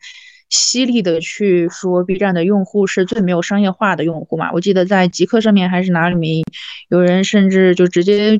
[0.49, 4.51] 犀利的去说 B 站的用户是最没有商业化的用户嘛？
[4.53, 6.43] 我记得在极客上面还是哪里面，
[6.89, 8.39] 有人甚至就直接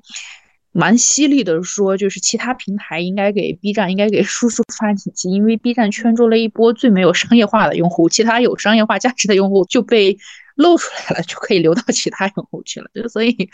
[0.72, 10.18] 蛮犀利的说，就是其他平台应该给 B 站应该给叔叔发锦旗，因为 B 站圈住了一波最没有商业化的用户，其他有商业化价值的用户就被。
[10.56, 13.50] 露出来了就可以流到其他用户去了，就所以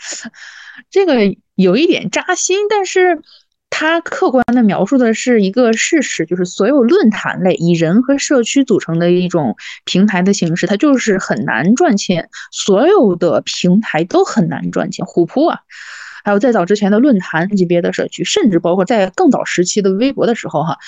[0.90, 3.20] 这个有一点扎心，但是
[3.70, 15.60] 它客观的描述的是一个事实，就是所有论坛类以人和社区组成的一种平台的形式，它就是很难赚钱，所有的平台都很难赚钱，虎扑啊，
[16.24, 20.78] 还有再早之前的论坛级别的社区，甚至包括在更早时期的微博的时候哈，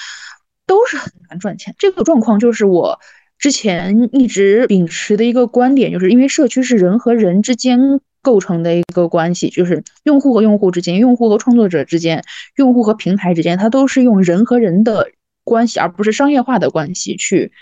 [0.66, 1.74] 都是很难赚钱。
[1.78, 2.98] 这个状况就是我。
[3.38, 12.22] 之前一直秉持的一个观点，就是因为社区是人和人之间构成的一个关系，就是用户和用户之间、用户和创作者之间、
[12.56, 15.10] 用户和平台之间，它都是用人和人的
[15.44, 17.52] 关系，而不是商业化的关系去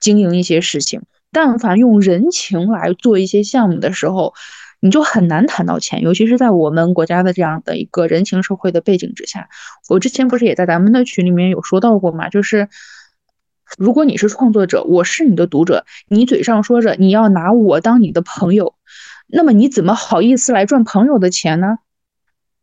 [0.00, 1.02] 经营一些事情。
[1.30, 4.32] 但凡用人情来做一些项目的时候，
[4.80, 9.48] 你就很难谈到钱，尤其是在我们国家的这样的一个人情社会的背景之下。
[9.88, 12.68] 我之前不是也在咱们的群里面有说到过嘛，就是。
[13.76, 18.76] 如果你是创作者，我是你的读者，你嘴上说着你要拿我当你的朋友，
[19.28, 21.78] 那么你怎么好意思来赚朋友的钱呢？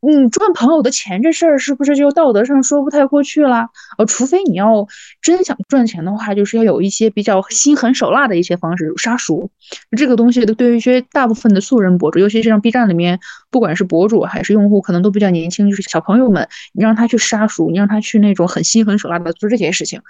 [0.05, 3.69] 你赚朋友的钱这事儿是不是就道德上说不太过去了？
[3.97, 4.85] 呃，除非你要
[5.21, 9.49] 真想赚钱的话，就是要有一些比较心狠手辣的一些方式，杀熟。
[9.95, 20.01] 这个东西对于一些大部分的素人博主，尤其是像 B 站里面，不管是博主还是用户，可能都比较年轻，就是小朋友们，你让他去杀熟，你让他去那种很心狠手辣的做这些事情，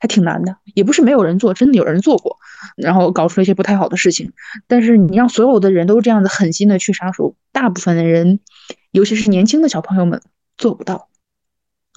[0.00, 0.56] 还挺难的。
[0.72, 2.38] 也不是没有人做，真的有人做过，
[2.74, 4.32] 然后搞出了一些不太好的事情。
[4.66, 8.40] 但是你让所有的人都这样子狠心的去杀熟，大部分的人。
[8.90, 10.22] 尤其是年轻的小朋友们
[10.56, 11.08] 做不到，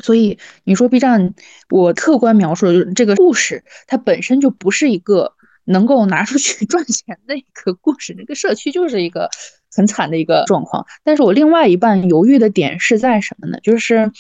[0.03, 1.33] 所以你说 B 站，
[1.69, 8.13] 我客观描述的就是这个故事，它本身就不是一个能够拿出去 赚钱的一个故事。
[8.17, 9.29] 那个社区就是一个
[9.73, 10.85] 很惨的一个状况。
[11.03, 13.59] 但是我另外一半犹豫的点是在什么呢？
[13.61, 14.11] 就是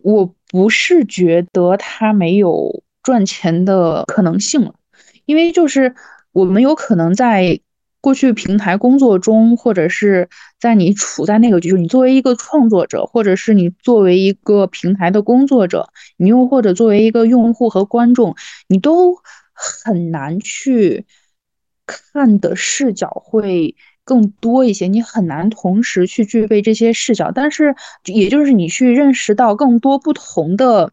[0.00, 4.74] 我不是觉得它没有赚钱的可能性了，
[5.26, 5.94] 因为就是
[6.32, 7.60] 我们有可能在。
[8.02, 10.28] 过去平台工作中，或者是
[10.60, 18.34] 在你处在那个，就是你作为一个创作者，或者是你作为一个平台的工作者，你又或者作为一个用户和观众，
[18.66, 19.14] 你都
[19.54, 21.06] 很难去
[21.86, 30.92] 看的视角会更多一些，你很难同时去具备这些视角，但是也就是你去认识到更多不同的。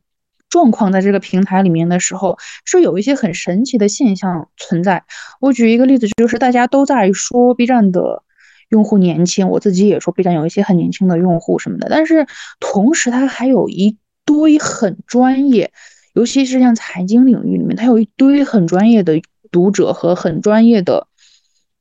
[0.49, 5.03] 状况在这个平台里面的时候，是有一些很神奇的现象存在。
[5.39, 8.23] 我举一个例子，就是大家都在说 B 站的
[8.69, 11.87] 用户年轻，我自己也说 B 站有一些很年轻的用户什么的。
[11.89, 12.25] 但是
[12.59, 15.71] 同时，它还有一堆很专业，
[16.13, 19.21] 尤其是像财经领域里面，它有一堆很专业的
[19.51, 21.08] 读者和很专业的。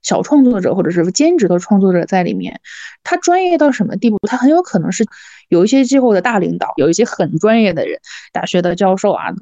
[0.02, 2.60] 小创作者或者是兼职的创作者在里面，
[3.02, 4.18] 他专业到什么地步？
[4.28, 5.04] 他很有可能是
[5.48, 7.98] 有一些机构的大领导，有一些很专业的人，
[8.32, 9.34] 大学的教授啊，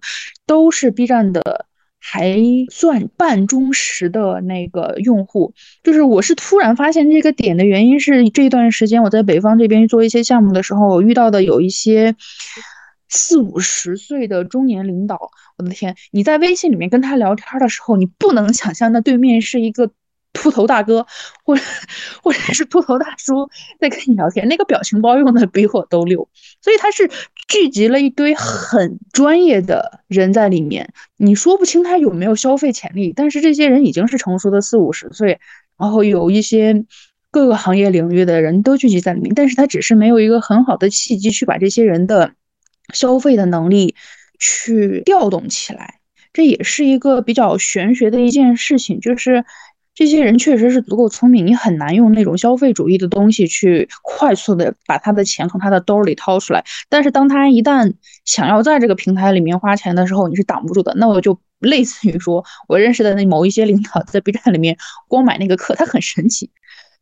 [0.46, 1.66] 都是 B 站的
[2.00, 2.38] 还
[2.70, 5.52] 算半忠实的那个用户。
[5.84, 12.16] 就是我是突然发现这个点的原因是，这一段时间我在北方这边做一些项目的时候，遇到的有一些
[13.08, 15.30] 四五十岁的中年领导。
[15.58, 19.90] 我的天，你在微信里面跟他聊天的时候，你不能想象那对面是一个。
[20.36, 21.06] 秃头大哥，
[21.44, 21.62] 或者
[22.22, 23.48] 或者是秃头大叔
[23.80, 26.28] 在跟你聊天，那个表情包用的比我都溜，
[26.62, 27.10] 所以他是
[27.48, 30.92] 聚集了一堆很专业的人在里面。
[31.16, 35.40] 你说不清他有没有消费潜力，但是这些人已经是成熟的四五十岁，
[35.78, 36.84] 然后有一些
[37.30, 42.32] 各个行业领域的人都聚集在里面，但是他只是没有一个很好的契机去把这些人的
[42.92, 43.94] 消费的能力
[44.38, 46.00] 去调动起来，
[46.32, 49.44] 这也是一个比较玄学的一件事情，就是。
[49.96, 56.62] 这些人确实是足够聪明，你很难用那种消费主义的东西去快速的把他的钱从他的兜里掏出来。
[56.90, 57.94] 但是当他一旦
[58.26, 60.92] 想要在这个平台里面花钱的时候，你是挡不住的。
[60.98, 64.76] 那我就类似于说，我认识的那某一些领导在 B 站里面
[65.08, 66.50] 光买那个课，他很神奇，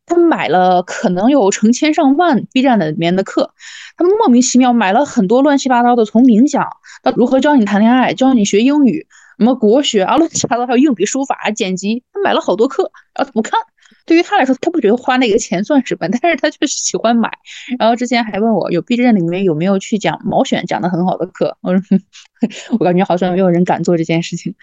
[0.06, 3.50] 他买了可能有成千上万 B 站的里面的课，
[3.96, 6.64] 他们莫名其妙买了很多乱七八糟的，从冥想
[7.02, 9.08] 到如何教你谈恋爱，教你学英语。
[9.38, 13.58] 什么国学啊， 乱七八糟，还有硬笔书法、剪辑，他买了好多课，然后他不看。
[14.06, 17.30] 对于他来说，他不觉得花那个钱算什么， 但是他就是喜欢买。
[17.78, 21.56] 然后之前还问我，有 B 站里面有没有去讲毛选讲的很好的课？
[21.62, 21.98] 我说，
[22.78, 24.54] 我感觉好像没有人敢做这件事情。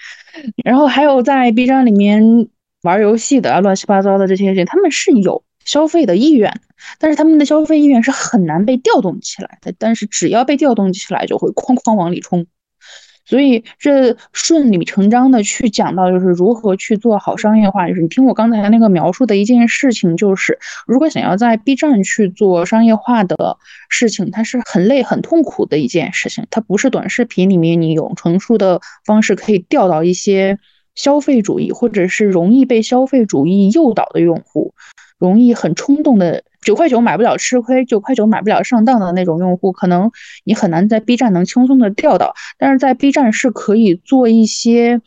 [0.63, 2.49] 然后还有在 B 站里面
[2.83, 6.61] 玩游戏的啊乱七八糟的这些人，他们是有消费的意愿，
[6.99, 9.73] 但是他们的消费意愿是很难被调动起来的。
[9.79, 12.45] 但是只要被调动起来，就会哐哐往里冲。
[13.25, 17.87] 所以这顺理成章的去讲到，就是如何去做好商业化。
[17.87, 23.57] 就是你听我刚才那个描述的一件事情，就是如果想要在 B 站去做商业化的
[23.89, 26.45] 事情，它是很累、很痛苦的一件事情。
[26.49, 30.57] 它不是短视频里面你用成熟的方式可以钓到一些
[30.95, 34.73] 消费主义，或者是容易被消费主义诱导的用户，
[35.17, 36.43] 容易很冲动的。
[36.61, 40.11] 九块九买不了吃亏，九块九买不了上当的那种用户，可能
[40.43, 42.35] 你很难在 B 站能轻松的钓到。
[42.59, 45.01] 但是在 B 站是可以做一些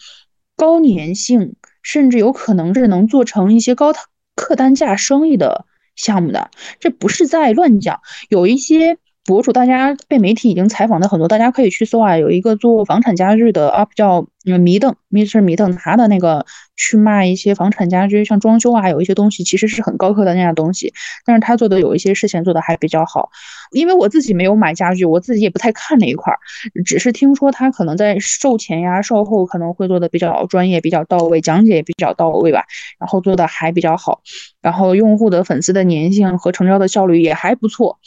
[0.57, 3.93] 高粘性，甚至有可能是能做成一些高
[4.35, 5.65] 客单价生意的
[5.95, 6.51] 项目的。
[6.81, 8.99] 这不是在乱讲，有一些。
[9.27, 12.19] 博主，大家被媒体已经采访的很多，大家可以去搜啊。
[12.19, 14.27] 有一个做房产家具的 UP 叫
[14.61, 16.45] 迷瞪，Mr 迷瞪，他的那个
[16.77, 20.93] 去卖一些房产家居，像装修啊，有一些东西其实是很高客单价的东西，
[21.25, 23.31] 但是他做的有一些事情做的还比较好。
[23.73, 26.39] 因为我自己没有买家具，我自己也不太看那一块儿，
[26.85, 32.65] 只是听说他可能在售前呀、售后可能会做的比较专业、比较到位，讲解也比较到位吧，
[32.99, 34.21] 然后做的还比较好，
[34.61, 37.99] 然后用户的粉丝的粘性和成交的效率也还不错。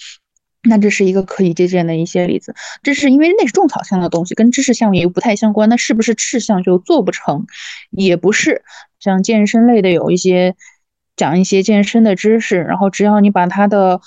[0.63, 2.53] 那这是一个可以借鉴的一些例子，
[2.83, 5.69] 这是因为那是种草项的东西，跟知识项也不太相关。
[5.69, 7.45] 那是不是赤项就做不成？
[7.91, 8.63] 也不是，
[8.99, 10.55] 像健身类的有一些
[11.15, 14.01] 讲一些健身的知识，然后只要你把它的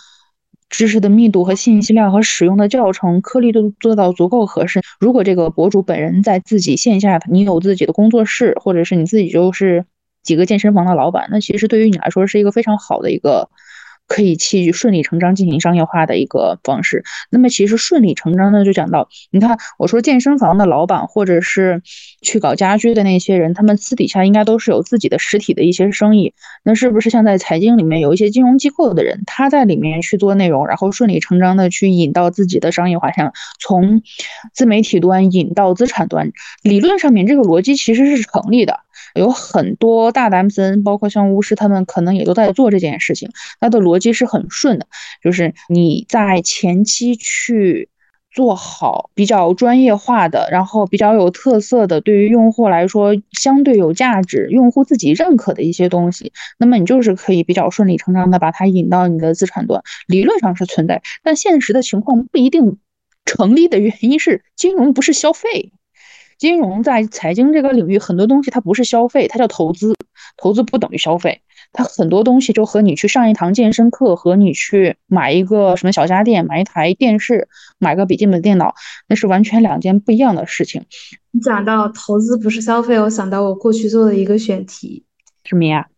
[0.69, 4.83] 知识的密度和信息量和使用的教程颗粒度做到足够合适。
[4.99, 9.87] 如果这个博主本人在自己线下，你有自己的工作室，或者是你自己就是
[10.23, 13.49] 几个健身房的老板，那其实对于你来说是一个非常好的一个。
[14.11, 17.05] 可以去顺理成章进行商业化的一个方式。
[17.31, 21.81] 那么，其实顺理成章的就讲到，你看，我说健身房的老板，或者是
[22.21, 26.35] 去搞家居的那些人，他们私底下应该都是有自己的实体的一些生意。
[26.65, 34.03] 那是不是像在财经里面有一些金融机构的人，他在里面去做内容，然后顺理成章的去引到自己的商业化上，从
[34.53, 36.33] 自媒体端引到资产端，
[36.65, 38.81] 理论上面这个逻辑其实是成立的。
[39.15, 43.31] 有很多大的 MCN，包括像巫师，他们可能也都在做这件事情。
[43.59, 44.87] 它的逻辑是很顺的，
[45.23, 47.89] 就是你在前期去
[48.33, 59.83] 做好比较专业化的，然后比较有特色的，对于用户来说相对有价值、用户自己认可的一些东西，那么你就是可以比较顺理成章的把它引到你的资产端。
[60.07, 62.79] 理论上是存在，但现实的情况不一定
[63.25, 65.73] 成立的原因是，金融不是消费。
[66.41, 69.95] 金融在财经这个领域，很多东西它不是消费，它叫投资。
[70.39, 77.47] 投资不等于消费，它很多东西就和你去上一堂健身课，和你去买一个什么小家电、买一台电视、
[77.79, 78.75] 买个笔记本电脑，
[79.07, 80.83] 那是完全两件不一样的事情。
[81.33, 85.05] 你讲到投资不是消费，我想到我过去做的一个选题，
[85.45, 85.89] 什么呀？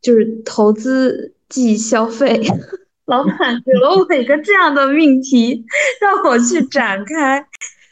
[0.00, 2.40] 就是投资即消费。
[3.04, 5.66] 老板给了我一个这样的命题，
[6.00, 7.44] 让我去展开。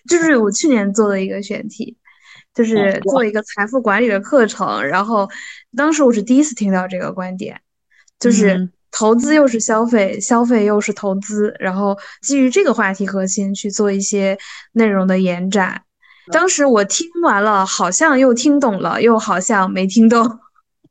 [0.08, 1.96] 就是我去年做的一个选题，
[2.54, 5.28] 就是做一个财富管理的课程，然后
[5.76, 7.60] 当时我是第一次听到这个观点，
[8.18, 14.38] 就是投资又是消费，消费又是投资，然后基于这个话题核心去做一些
[14.72, 15.82] 内容的延展。
[16.32, 20.38] 当时我听完了，好像又听懂了，又好像没听懂。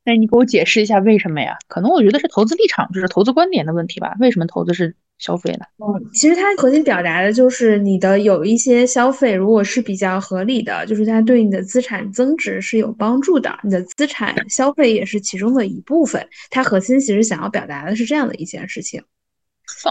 [0.03, 1.57] 那 你给我解释一下为什么呀？
[1.67, 4.15] 可能我觉得是投资立场，就是投资观点的问题吧？
[4.19, 4.95] 为什么投资是？
[5.19, 5.65] 消费呢？
[5.77, 13.59] 嗯，其实它核心表达的就是你的有一些消费，如果是比较合理的，就是它对你的资产增值是有帮助的。
[13.63, 16.25] 你的资产消费也是其中的一部分。
[16.49, 19.03] 它核心其实想要表达的是这样的一件事情。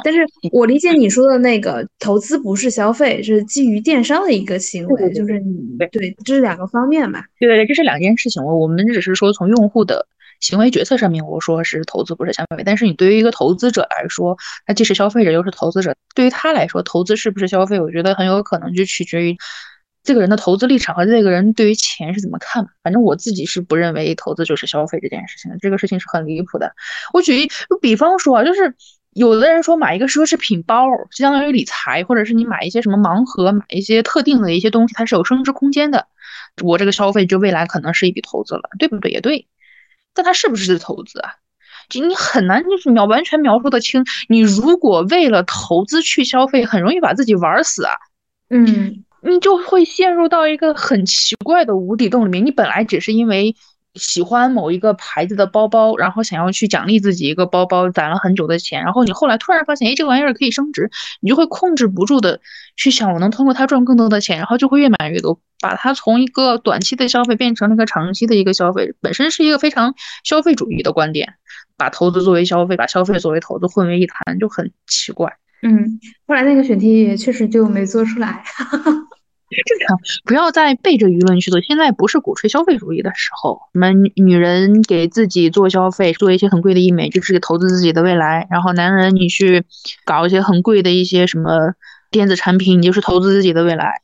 [0.02, 0.20] 但是
[0.50, 7.22] 我理解你说的那个投资不是消费，是基于电商的一个行为，就是你对，这是两个方面嘛？
[7.38, 8.42] 对对对，这是两件事情。
[8.42, 10.06] 我我们只是说从用户的。
[10.40, 14.36] 行为决策上面，我说是投资不是消费，但是你对于一个投资者来说，
[14.66, 19.36] 他既是消费者又是投资者，对于他来说，投资是不是消费，我觉得很有可能就取决于
[20.04, 22.66] 这个人的投资立场和这个人对于钱是怎么看。
[22.82, 26.72] 反正我自己是不认为投资就是消费这件事情，这个事情是很离谱的。
[27.12, 27.48] 我举一
[27.80, 28.74] 比方说啊，就是
[29.12, 36.06] 有的人说买一个奢侈品包就，相当于理财，或者是你买一些什么盲盒，买一些特定的一些东西，它是有升值空间的。
[36.62, 39.10] 我这个消费就未来可能是一笔投资了，对不对？
[39.10, 39.46] 也对。
[40.14, 41.30] 但它是不是投资啊？
[41.88, 44.04] 就你很难就是描完全描述的清。
[44.28, 47.92] 你如果为了投资去消费，很容易把自己玩死啊。
[48.50, 52.44] 嗯，你就会陷入到一个很奇怪的无底洞里面。
[52.44, 53.56] 你本来只是因为。
[53.98, 60.90] 喜欢某一个牌子的包包，然后想要去奖励自己一个包包，攒了很久的钱，然后你后来突然发现，哎，这个玩意儿可以升值，
[61.20, 62.40] 你就会控制不住的
[62.76, 69.94] 去想，我能通过它赚更多的钱，然后就会越买越多，把它从一个短期的消费变成了一个长期的一个消费，本身是一个非常
[70.24, 71.34] 消费主义的观点，
[71.76, 75.36] 把投资作为消费，把消费作为投资混为一谈，就很奇怪。
[75.62, 78.44] 嗯，后来那个选题也确实就没做出来。
[79.50, 81.60] 正常，不要再背着舆论去做。
[81.62, 83.60] 现在不是鼓吹消费主义的时候。
[83.72, 88.46] 我们女人给自己做消费，做一些很贵的医美，就是投资自己的未来。
[88.50, 89.64] 然后男人，你去
[90.04, 91.72] 搞一些很贵的一些什么
[92.10, 94.02] 电子产品，你就是投资自己的未来。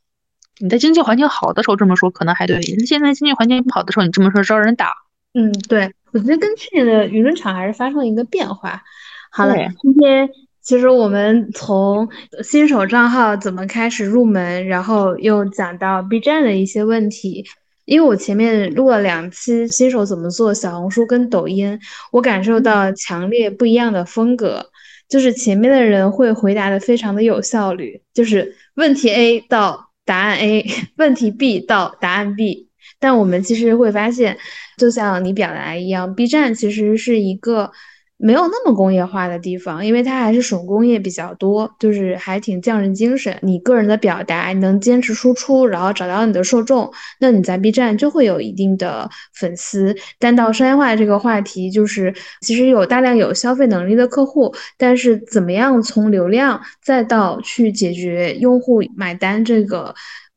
[0.61, 4.95] 你在经济环境好的时候这么说可能还对，现在经济环境不好的时候，你这么说招人打。
[5.35, 8.83] 嗯，对，我觉得跟去年的舆论场还是发生了一个变化。
[9.31, 10.31] 好了，今天。
[10.65, 12.09] 其实我们从
[12.43, 17.45] 新手账号怎么开始入门，然后又讲到 B 站的一些问题。
[17.85, 21.79] 因为我前面录了两期新手怎么做小红书跟抖音，
[22.11, 24.65] 我感受到强烈不一样的风格。
[25.07, 30.65] 就是前面的人会回答的非常的有效率，就是问题 A 到答案 A，
[30.97, 32.71] 问题 B 到答案 B。
[32.99, 34.39] 但我们其实会发现，
[34.79, 37.71] 就像你表达一样，B 站其实是一个。
[38.17, 43.37] 没有那么工业化的地方，因为它还是手工业比较多，就是还挺匠人精神。
[43.43, 46.91] 你个人的表达能坚持输出，然后找到你的受众，
[47.21, 49.95] 那你在 B 站就会有一定的粉丝。
[50.19, 59.95] 但到商业化这个话题，就是其实有大量有消费能力的客户，但是怎么样从流量再到去解决用户买单这个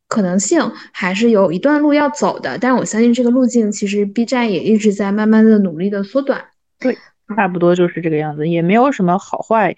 [0.07, 2.57] 可能性，还是有一段路要走的。
[2.57, 6.43] 但我相信这个路径，其实 B 站也一直在慢慢的努力的缩短。
[6.79, 6.97] 对。
[7.35, 9.75] 差不多就是这个样子，也没有什么好坏，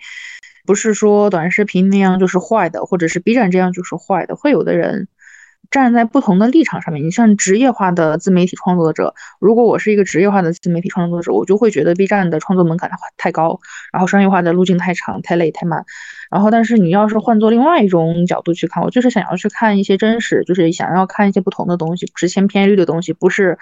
[0.66, 5.08] 不是说短视频那样就是坏的，或者是 B 站这样就是坏的，会有的人。
[5.72, 13.60] 站在不同的立场上面，你像职业化的自媒体创作者，如果我是一个职业化的自媒体创作者，我就会觉得 B 站的创作门槛太高，
[13.94, 15.86] 然后商业化的路径太长、太累、太慢。
[16.32, 23.60] 然后，但是你要是换做另外一种角度去看，我就是想要去看一些真实，就是想要看一些不同的东西，值钱偏绿的东西，不是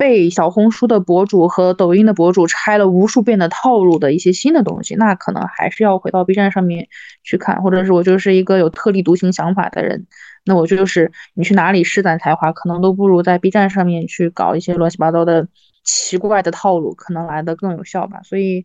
[0.00, 6.88] 被小红书的博主和抖音的博主拆了无数遍的套路的一些新的东西，那可能还是要回到 B 站上面
[7.22, 10.06] 去看，或者是我就是一个有特立独行想法的人。
[10.46, 15.46] 那我就是你去哪里施展才华，可能都不如在 B 站上面去搞一些乱七八糟的
[15.84, 18.22] 奇怪的套路，可能来的更有效吧。
[18.22, 18.64] 所以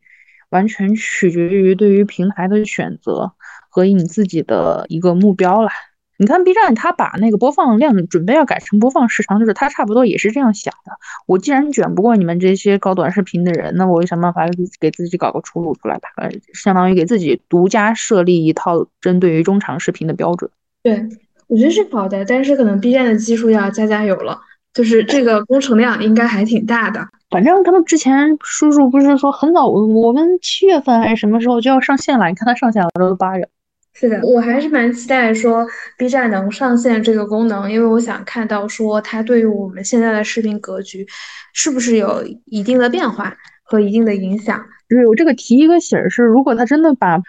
[0.51, 3.33] 完全取决于对于平台的选择
[3.69, 5.73] 和你自己的一个目标啦。
[6.17, 10.91] 你看 B 站，他把那个播放量准备要改成播放时长，就是他差不多也是这样想的。
[11.27, 14.45] 我既然卷不过你们这些搞短视频的人，那我就想办法
[14.79, 16.09] 给自己搞个出路出来吧，
[16.53, 20.49] 相当于给自己独家设立一套针对于中长视频的标准。
[20.83, 21.07] 对。
[21.47, 24.35] 我觉得是好的，但是可能 B 站的技术要加加油了，
[24.73, 27.07] 就是这个工程量应该还挺大的。
[27.29, 32.25] 反正他们之前叔叔不是说很早，我们七月份还是什么时候就要上线了？
[32.29, 33.47] 你看他上线了，都八月。
[33.95, 35.65] 是的，我还是蛮期待说
[35.97, 41.07] B 站能上线这个功能，因为我想看到说它对于我们现在的视频格局
[41.53, 44.63] 是不是有一定的变化和一定的影响。
[44.87, 47.19] 就是我这个提一个醒是，如果他真的把。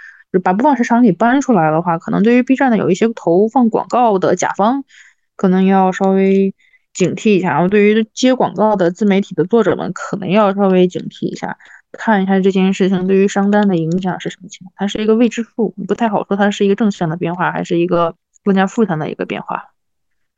[0.42, 4.84] 把播放时长给搬出来的话，可能对于 B 站的有一些投放广告的甲方，
[5.34, 6.54] 可能要稍微
[6.96, 7.50] 警惕一下。
[7.50, 11.56] 然后对于接广告的自媒体的作者们，可能要稍微警惕一下，
[11.92, 14.72] 看一下这件事情对于商单的影响是什么情况。
[14.74, 19.62] 它是一个未知数，不太好说它是一个正向的变化，还是一个更加负向的一个变化。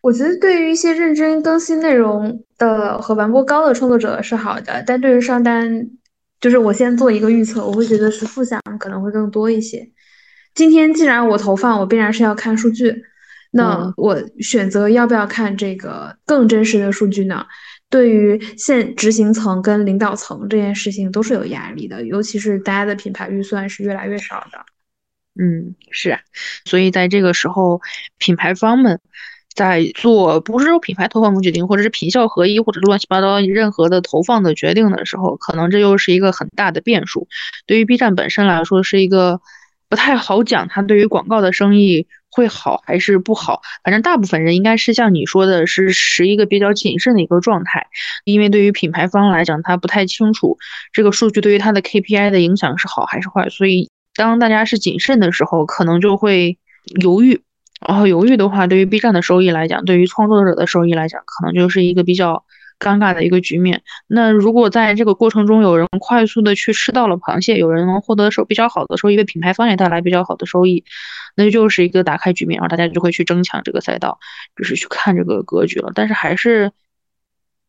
[0.03, 5.89] 我觉得对于一些认真更新内容的和完播高的创作者是好的，但对于商单。
[6.41, 9.91] 就是我先做一个预测，我会觉得是负向可能会更多一些。
[10.55, 13.03] 今天既然我投放，我必然是要看数据，
[13.51, 17.47] 那我选择要不要看这个更真实的数据呢？
[17.91, 24.59] 对于现执行层跟领导层这件事情都是有压力的，尤其是大家的品牌预算是越来越少的。
[25.41, 26.19] 嗯，是，
[26.65, 27.81] 所以在这个时候，
[28.19, 29.01] 品牌方们。
[29.55, 37.27] 在做不是说品牌投放决定，或者是品效合一，或者乱七八糟任何的投放的决定的时候，可能这又是一个很大的变数。
[37.67, 39.41] 对于 B 站本身来说，是一个
[39.89, 42.07] 不太好讲，它对于广告的生意
[42.39, 43.63] 会好还是不好。
[43.83, 47.89] 反正大部分人应该是像你说的，是持一个比较谨慎的一个状态，
[48.25, 50.57] 因为对于品牌方来讲，他不太清楚
[50.93, 56.57] 这个数据对于他的 KPI 的影响是好还是坏，所以当大家是谨慎的时候，可能就会
[57.03, 57.43] 犹豫。
[57.87, 62.45] 然后犹豫的话，对于 B 站的收益来讲，对于创作者的收益来讲，可能就是一个比较
[62.79, 63.83] 尴尬的一个局面。
[64.07, 70.85] 那如果在这个过程中有人快速的去吃到了螃蟹，有人能获得收比较好的收益，为品牌方也带来比较好的收益，
[71.37, 74.19] 那就是一个打开局面，然后大家就会去争抢这个赛道，
[74.57, 75.91] 就是去看这个格局了。
[75.95, 76.73] 但是还是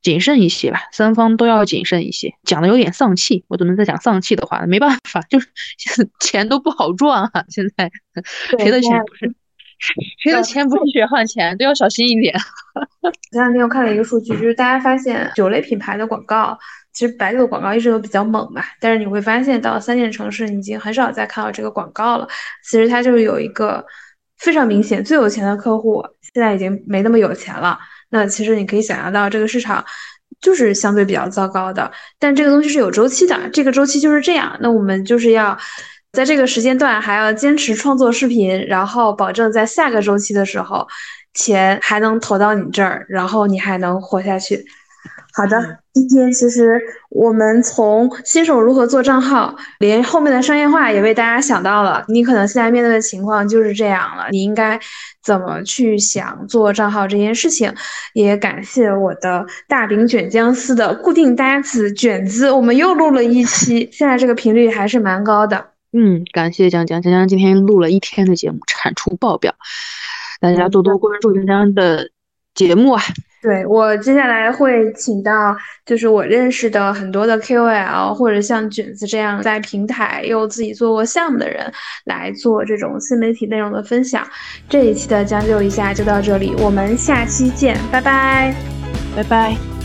[0.01, 2.33] 谨慎一些吧，三方都要谨慎一些。
[2.43, 4.65] 讲的有点丧气，我怎么在讲丧气的话？
[4.67, 5.47] 没办法，就是
[6.21, 7.91] 钱都不好赚啊，现在
[8.59, 9.35] 谁的钱不是？
[10.21, 12.35] 谁的钱不是血汗钱，都要小心一点。
[13.31, 16.57] 前两天我看了一个数据，就是大家发现酒类品牌的广告，
[16.93, 18.61] 其实白酒的广告一直都比较猛嘛。
[18.81, 22.27] 但是你会发现，到三线城市，你已经很少再看到这个广告了。
[22.63, 23.83] 其实它就是有一个
[24.37, 26.03] 非常明显，最有钱的客户
[26.33, 27.79] 现在已经没那么有钱了。
[28.09, 29.83] 那其实你可以想象到，这个市场
[30.41, 31.89] 就是相对比较糟糕的。
[32.19, 34.57] 但这个东西是有周期的，这个周期就是这样。
[34.59, 35.57] 那我们就是要。
[36.11, 40.87] 在这个时间段还要坚持创作视频，然后保证在下个周期的时候，
[41.33, 44.65] 钱还能投到你这儿，然后你还能活下去。
[45.31, 46.81] 好的，今天其实
[47.11, 52.03] 我们从新手如何做账号，连后面的商业化也为大家想到了。
[52.07, 54.77] 你可能现在面对的情况就是这样了，你应该
[55.23, 57.73] 怎么去想做账号这件事情？
[58.13, 65.68] 也感谢我的大饼卷姜丝的固定搭子卷子，我们又录了一期，现在这个频率还是蛮高的。
[65.91, 69.53] 嗯，感谢江江，江江今天录了一天的节目，产出爆表，
[70.39, 72.11] 大家多多关注江江的
[72.53, 73.01] 节目啊。
[73.41, 81.71] 对我接下来会请到就是我认识的很多的 KOL，或者像卷子这样在平台又自己做过项目的人
[82.03, 84.27] 来做这种新媒体内容的分享。
[84.67, 88.53] 这一期的将就一下就到这里，我们下期见，拜拜，
[89.15, 89.78] 拜拜。